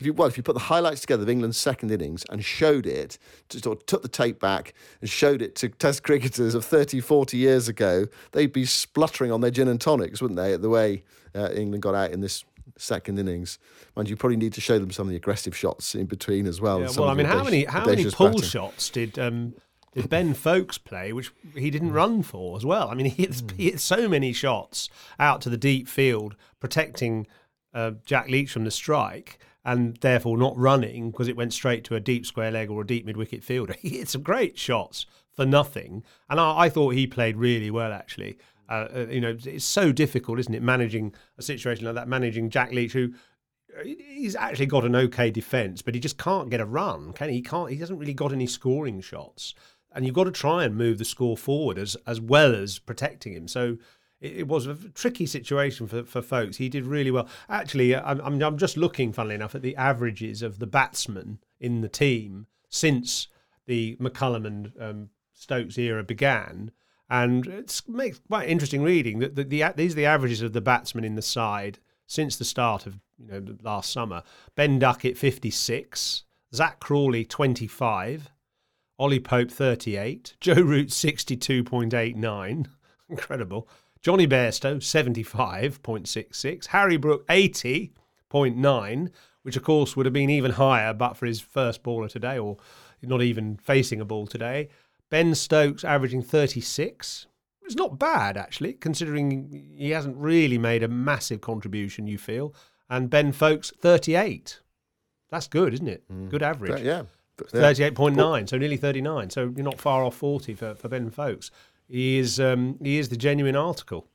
[0.00, 2.86] if you well, if you put the highlights together of England's second innings and showed
[2.86, 3.18] it,
[3.50, 7.00] to, sort of took the tape back and showed it to Test cricketers of 30,
[7.00, 10.54] 40 years ago, they'd be spluttering on their gin and tonics, wouldn't they?
[10.54, 12.44] At the way uh, England got out in this
[12.78, 13.58] second innings.
[13.94, 16.62] Mind you, probably need to show them some of the aggressive shots in between as
[16.62, 16.80] well.
[16.80, 18.42] Yeah, well, I mean, how many how many pull batting.
[18.42, 19.54] shots did um,
[19.94, 22.88] did Ben Foakes play, which he didn't run for as well?
[22.88, 27.26] I mean, he hit, he hit so many shots out to the deep field, protecting
[27.74, 29.38] uh, Jack Leach from the strike
[29.70, 32.86] and therefore not running because it went straight to a deep square leg or a
[32.86, 33.76] deep mid wicket fielder.
[33.80, 37.92] He hit some great shots for nothing, and I, I thought he played really well
[37.92, 38.36] actually.
[38.68, 42.50] Uh, uh, you know, it's so difficult, isn't it, managing a situation like that, managing
[42.50, 43.14] Jack Leach, who
[43.78, 47.28] uh, he's actually got an okay defence, but he just can't get a run, can
[47.28, 47.36] he?
[47.36, 47.70] He can't.
[47.70, 49.54] He hasn't really got any scoring shots,
[49.92, 53.34] and you've got to try and move the score forward as as well as protecting
[53.34, 53.46] him.
[53.46, 53.78] So
[54.20, 56.58] it, it was a tricky situation for, for Foakes.
[56.58, 57.28] He did really well.
[57.48, 61.80] Actually, uh, I'm, I'm, just looking, funnily enough, at the averages of the batsmen in
[61.80, 63.28] the team since
[63.66, 66.70] the McCullum and um, Stokes era began.
[67.08, 70.60] And it makes quite interesting reading that the, the, these are the averages of the
[70.60, 74.22] batsmen in the side since the start of you know last summer.
[74.54, 78.30] Ben Duckett 56, Zak Crawley 25,
[78.98, 82.66] Ollie Pope 38, Joe Root 62.89,
[83.08, 83.68] incredible.
[84.02, 86.66] Jonny Bairstow, 75.66.
[86.68, 89.10] Harry Brook, 80.9,
[89.42, 92.56] which of course would have been even higher but for his first baller today, or
[93.02, 94.68] not even facing a ball today.
[95.10, 97.26] Ben Stokes averaging 36.
[97.62, 102.54] It's not bad, actually, considering he hasn't really made a massive contribution, you feel.
[102.88, 104.60] And Ben Foakes, 38.
[105.30, 106.02] That's good, isn't it?
[106.10, 106.30] Mm.
[106.30, 106.82] Good average.
[106.82, 107.02] Yeah.
[107.38, 109.30] 38.9, so nearly 39.
[109.30, 111.50] So you're not far off 40 for, for Ben Foakes
[111.90, 114.06] he is um, he is the genuine article.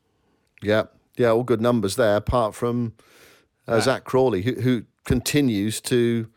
[0.62, 0.84] Yeah,
[1.18, 2.16] yeah, all good numbers there.
[2.16, 2.94] Apart from
[3.68, 6.28] uh, Zak Crawley, who who continues to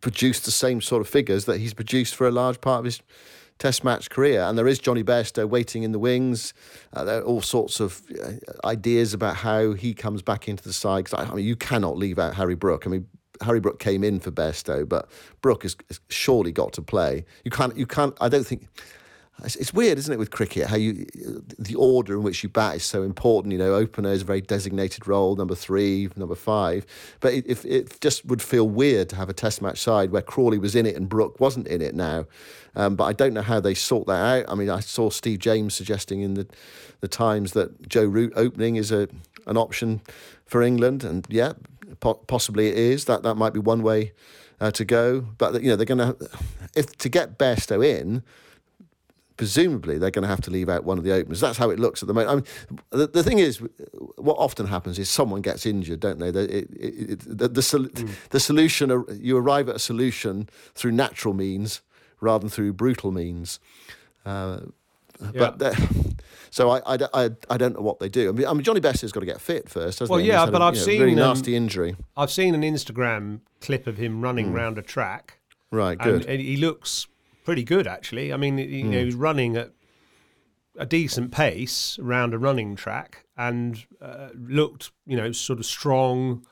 [0.00, 3.02] produce the same sort of figures that he's produced for a large part of his
[3.62, 4.42] Test match career.
[4.42, 6.52] And there is Jonny Bairstow waiting in the wings.
[6.92, 8.32] Uh, there are all sorts of uh,
[8.66, 11.04] ideas about how he comes back into the side.
[11.04, 12.88] Because I, I mean, you cannot leave out Harry Brook.
[12.88, 13.06] I mean,
[13.40, 15.08] Harry Brook came in for Bairstow, but
[15.42, 17.24] Brook has, has, surely got to play.
[17.44, 17.76] You can't.
[17.76, 18.16] You can't.
[18.20, 18.66] I don't think.
[19.44, 20.68] It's, weird, isn't it, with cricket?
[20.68, 21.06] How you
[21.58, 23.52] the order in which you bat is so important.
[23.52, 26.86] You know, opener is a very designated role, number three, number five.
[27.20, 30.22] But it, if it just would feel weird to have a Test match side where
[30.22, 32.26] Crawley was in it and Brook wasn't in it now.
[32.76, 34.50] Um, but I don't know how they sort that out.
[34.50, 36.46] I mean, I saw Steve James suggesting in the
[37.00, 39.08] the Times that Joe Root opening is a
[39.46, 40.02] an option
[40.46, 41.54] for England, and yeah,
[42.00, 43.06] po- possibly it is.
[43.06, 44.12] That that might be one way
[44.60, 45.20] uh, to go.
[45.20, 46.16] But you know, they're going to
[46.76, 48.22] if to get Bairstow in
[49.36, 51.40] presumably they're going to have to leave out one of the openers.
[51.40, 52.30] That's how it looks at the moment.
[52.30, 53.58] I mean, the, the thing is,
[54.16, 56.30] what often happens is someone gets injured, don't they?
[56.30, 58.10] The, it, it, the, the, sol- mm.
[58.30, 61.80] the solution, you arrive at a solution through natural means
[62.20, 63.58] rather than through brutal means.
[64.24, 64.60] Uh,
[65.32, 65.50] yeah.
[65.50, 65.76] But
[66.50, 68.28] so I, I, I, I, don't know what they do.
[68.28, 70.28] I mean, I mean Jonny Bairstow's got to get fit first, hasn't well, he?
[70.28, 71.96] yeah, but a, I've you know, seen really um, nasty injury.
[72.16, 74.54] I've seen an Instagram clip of him running mm.
[74.54, 75.38] round a track.
[75.70, 76.22] Right, good.
[76.22, 77.06] And, and he looks
[77.44, 78.32] pretty good actually.
[78.32, 79.04] I mean, you know, mm.
[79.04, 79.72] he's running at
[80.76, 86.46] a decent pace around a running track and uh, looked, you know, sort of strong.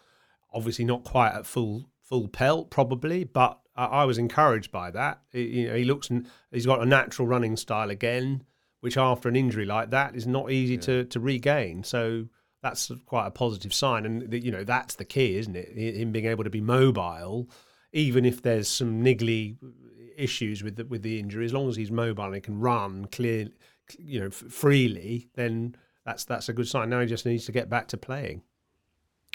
[0.53, 5.21] Obviously, not quite at full full pelt, probably, but I, I was encouraged by that.
[5.31, 6.11] He, you know, he looks,
[6.51, 8.43] he's got a natural running style again,
[8.81, 10.81] which after an injury like that is not easy yeah.
[10.81, 11.85] to to regain.
[11.85, 12.27] So
[12.63, 15.77] that's quite a positive sign, and you know that's the key, isn't it?
[15.77, 17.49] Him being able to be mobile,
[17.93, 19.57] even if there's some niggly
[20.21, 23.49] issues with the, with the injury, as long as he's mobile and can run clear,
[23.99, 26.91] you know, f- freely, then that's that's a good sign.
[26.91, 28.43] Now he just needs to get back to playing.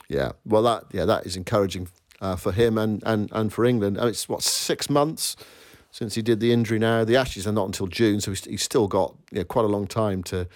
[0.09, 1.87] Yeah, well, that yeah, that is encouraging
[2.21, 3.97] uh, for him and, and, and for England.
[3.99, 5.35] It's what six months
[5.91, 6.79] since he did the injury.
[6.79, 9.65] Now the Ashes are not until June, so he's, he's still got you know, quite
[9.65, 10.47] a long time to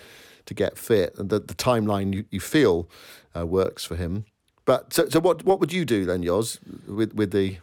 [0.46, 1.16] to get fit.
[1.18, 2.90] And the, the timeline you, you feel
[3.36, 4.26] uh, works for him.
[4.66, 7.58] But so, so what what would you do then, Yoz, with with the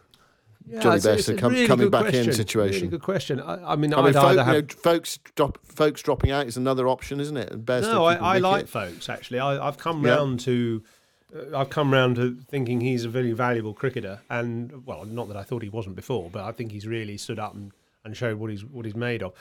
[0.69, 2.29] yeah, Bairstow come, really coming back question.
[2.29, 2.81] in situation.
[2.83, 3.41] Really good question.
[3.41, 4.47] I, I mean, I mean, folk, have...
[4.49, 7.53] you know, Foakes drop, Foakes dropping out is another option, isn't it?
[7.53, 9.39] And no, I, I like Foakes actually.
[9.39, 10.17] I, have come yeah.
[10.17, 10.83] round to.
[11.35, 15.37] Uh, I've come round to thinking he's a very valuable cricketer, and well, not that
[15.37, 17.71] I thought he wasn't before, but I think he's really stood up and,
[18.05, 19.35] and showed what he's what he's made of.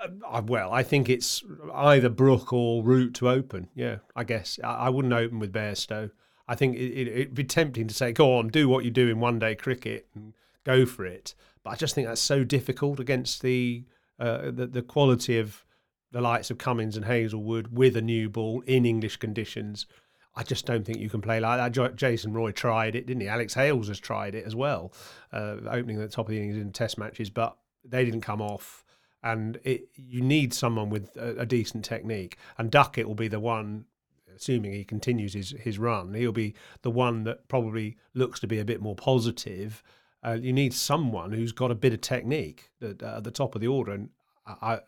[0.00, 1.42] Uh, I, well, I think it's
[1.74, 3.68] either Brook or Root to open.
[3.74, 6.12] Yeah, I guess I, I wouldn't open with Bairstow.
[6.46, 9.08] I think it, would it, be tempting to say, "Go on, do what you do
[9.08, 10.34] in one day cricket." And,
[10.64, 11.34] go for it.
[11.62, 13.84] But I just think that's so difficult against the
[14.18, 15.64] uh, the, the quality of
[16.12, 19.86] the likes of Cummins and Hazlewood with a new ball in English conditions.
[20.34, 21.96] I just don't think you can play like that.
[21.96, 23.28] Jason Roy tried it, didn't he?
[23.28, 24.92] Alex Hales has tried it as well,
[25.32, 28.40] uh, opening at the top of the innings in Test matches, but they didn't come
[28.40, 28.84] off.
[29.22, 32.36] And it, you need someone with a, a decent technique.
[32.58, 33.86] And Duckett will be the one
[34.34, 38.58] assuming he continues his, his run, he'll be the one that probably looks to be
[38.58, 39.82] a bit more positive
[40.24, 43.54] uh, you need someone who's got a bit of technique at, uh, at the top
[43.54, 43.92] of the order.
[43.92, 44.10] And
[44.46, 44.80] I,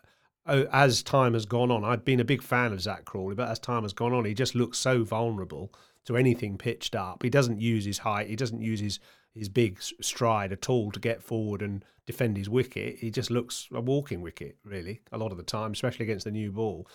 [0.46, 3.48] I, as time has gone on, I've been a big fan of Zak Crawley, but
[3.48, 5.72] as time has gone on, he just looks so vulnerable
[6.04, 7.22] to anything pitched up.
[7.22, 9.00] He doesn't use his height, he doesn't use his
[9.34, 12.98] his big stride at all to get forward and defend his wicket.
[13.00, 16.30] He just looks a walking wicket, really, a lot of the time, especially against the
[16.30, 16.86] new ball.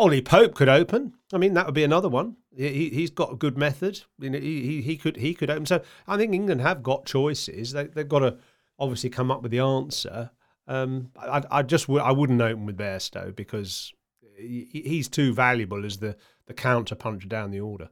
[0.00, 1.12] Ollie Pope could open.
[1.30, 2.36] I mean, that would be another one.
[2.56, 4.00] He, he's got a good method.
[4.18, 5.66] You know, he, he could he could open.
[5.66, 7.72] So I think England have got choices.
[7.72, 8.38] They, they've got to
[8.78, 10.30] obviously come up with the answer.
[10.66, 13.92] Um, I, I just w- I wouldn't open with Bairstow because
[14.38, 17.90] he, he's too valuable as the the counter puncher down the order.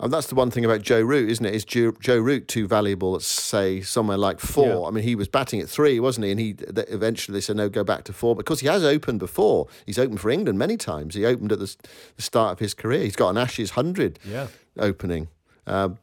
[0.00, 1.54] And that's the one thing about Joe Root, isn't it?
[1.54, 4.82] Is Joe, Joe Root too valuable at say somewhere like four?
[4.82, 4.88] Yeah.
[4.88, 6.30] I mean, he was batting at three, wasn't he?
[6.30, 6.54] And he
[6.88, 9.66] eventually they said no, go back to four because he has opened before.
[9.86, 11.14] He's opened for England many times.
[11.16, 11.74] He opened at the,
[12.14, 13.00] the start of his career.
[13.00, 14.46] He's got an Ashes hundred yeah.
[14.78, 15.28] opening.
[15.66, 15.98] Um,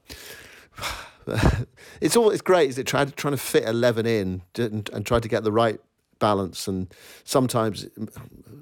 [2.02, 5.20] it's all it's great is it trying trying to fit eleven in and, and try
[5.20, 5.80] to get the right
[6.20, 6.93] balance and
[7.24, 7.88] sometimes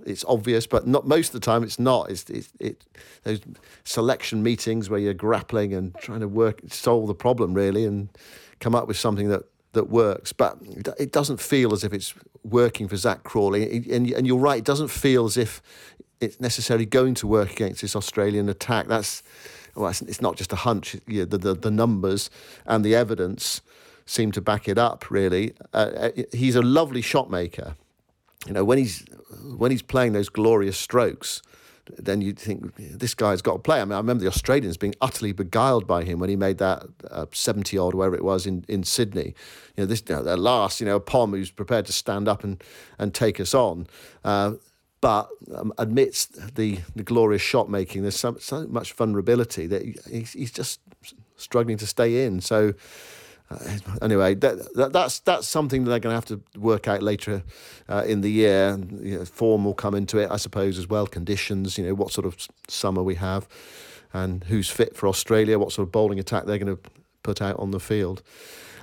[0.06, 2.10] it's obvious but not most of the time it's not.
[2.10, 2.84] It's, it's it
[3.24, 3.42] those
[3.84, 8.10] selection meetings where you're grappling and trying to work solve the problem really and
[8.60, 9.44] come up with something that
[9.74, 10.34] that works.
[10.34, 10.58] But
[11.00, 13.64] it doesn't feel as if it's working for Zak Crawley.
[13.92, 15.62] And and you're right it doesn't feel as if
[16.20, 18.88] it's necessarily going to work against this Australian attack.
[18.88, 19.24] That's
[19.76, 20.96] well, it's, not just a hunch.
[21.08, 22.30] the, the, the numbers
[22.66, 23.62] and the evidence
[24.06, 25.10] seem to back it up.
[25.10, 27.76] Really, uh, uh, he's a lovely shot maker.
[28.46, 29.06] You know, when he's
[29.58, 31.42] when he's playing those glorious strokes,
[31.98, 33.82] then you think this guy's got to play.
[33.82, 36.84] I mean, I remember the Australians being utterly beguiled by him when he made that
[37.10, 39.34] uh, seventy odd, wherever it was in, in Sydney.
[39.76, 42.28] You know, this you know, at last, you know, a Pom who's prepared to stand
[42.28, 42.64] up and
[43.00, 43.88] and take us on.
[44.24, 44.54] Uh,
[45.02, 49.96] but um, amidst the, the glorious shot making, there's so, so much vulnerability that he,
[50.10, 50.80] he's, he's just
[51.36, 52.40] struggling to stay in.
[52.40, 52.74] So
[54.02, 57.44] anyway, that, that, that's that's something that they're going to have to work out later
[57.90, 58.78] uh, in the year.
[59.02, 61.08] You know, form will come into it, I suppose, as well.
[61.08, 62.36] Conditions, you know, what sort of
[62.68, 63.48] summer we have,
[64.14, 66.82] and who's fit for Australia, what sort of bowling attack they're going to
[67.24, 68.22] put out on the field.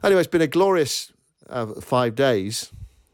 [0.03, 1.13] Anyway, it's been a glorious
[1.49, 2.73] uh, five days.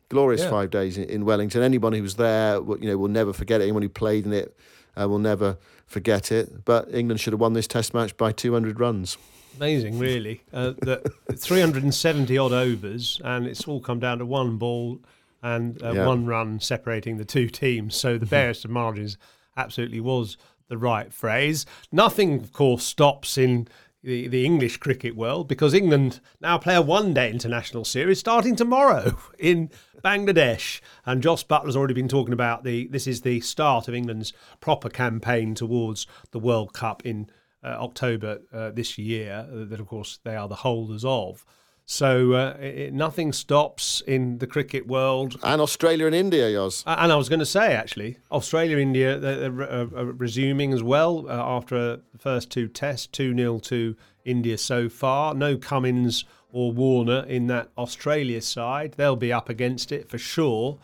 [0.09, 0.50] Glorious Yeah.
[0.50, 1.62] five days in, in Wellington.
[1.62, 3.64] Anyone who was there, will- you know, will never forget it.
[3.64, 4.57] Anyone who played in it
[4.96, 6.64] uh, will never forget it.
[6.64, 9.16] But England should have won this Test match by 200 runs.
[9.57, 10.42] Amazing, really.
[10.52, 11.02] Uh, that
[11.36, 15.00] 370 odd overs, and it's all come down to one ball
[15.42, 16.07] and uh, Yeah.
[16.07, 17.94] one run separating the two teams.
[17.96, 19.16] So the barest of margins
[19.57, 20.36] absolutely was
[20.68, 21.64] the right phrase.
[21.92, 23.68] Nothing, of course, stops in
[24.02, 28.54] the, the English cricket world because England now play a one day international series starting
[28.57, 29.70] tomorrow in
[30.04, 30.80] Bangladesh.
[31.04, 34.88] And Joss Buttler's already been talking about the this is the start of England's proper
[34.88, 37.30] campaign towards the World Cup in
[37.78, 41.44] October uh, this year, uh, that of course they are the holders of.
[41.88, 45.38] So uh, it, nothing stops in the cricket world.
[45.44, 46.46] And Australia and India.
[46.60, 46.70] A-
[47.02, 50.82] And I was going to say, actually, Australia, India, they're, they're uh, uh, resuming as
[50.82, 53.94] well uh, after uh, the first two tests, 2 0 to
[54.24, 55.32] India so far.
[55.34, 58.94] No Cummins or Warner in that Australia side.
[58.96, 60.78] They'll be up against it for sure.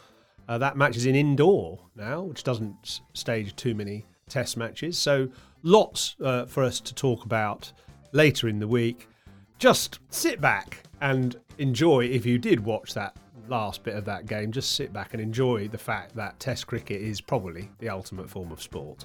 [0.49, 4.99] Uh, that match is in Indore now, which doesn't stage too many test matches.
[4.99, 5.31] So
[5.63, 7.73] lots uh, for us to talk about
[8.13, 9.09] later in the week.
[9.59, 13.17] Just sit back and enjoy, if you did watch that
[13.49, 17.01] last bit of that game, just sit back and enjoy the fact that Test cricket
[17.01, 19.05] is probably the ultimate form of sport.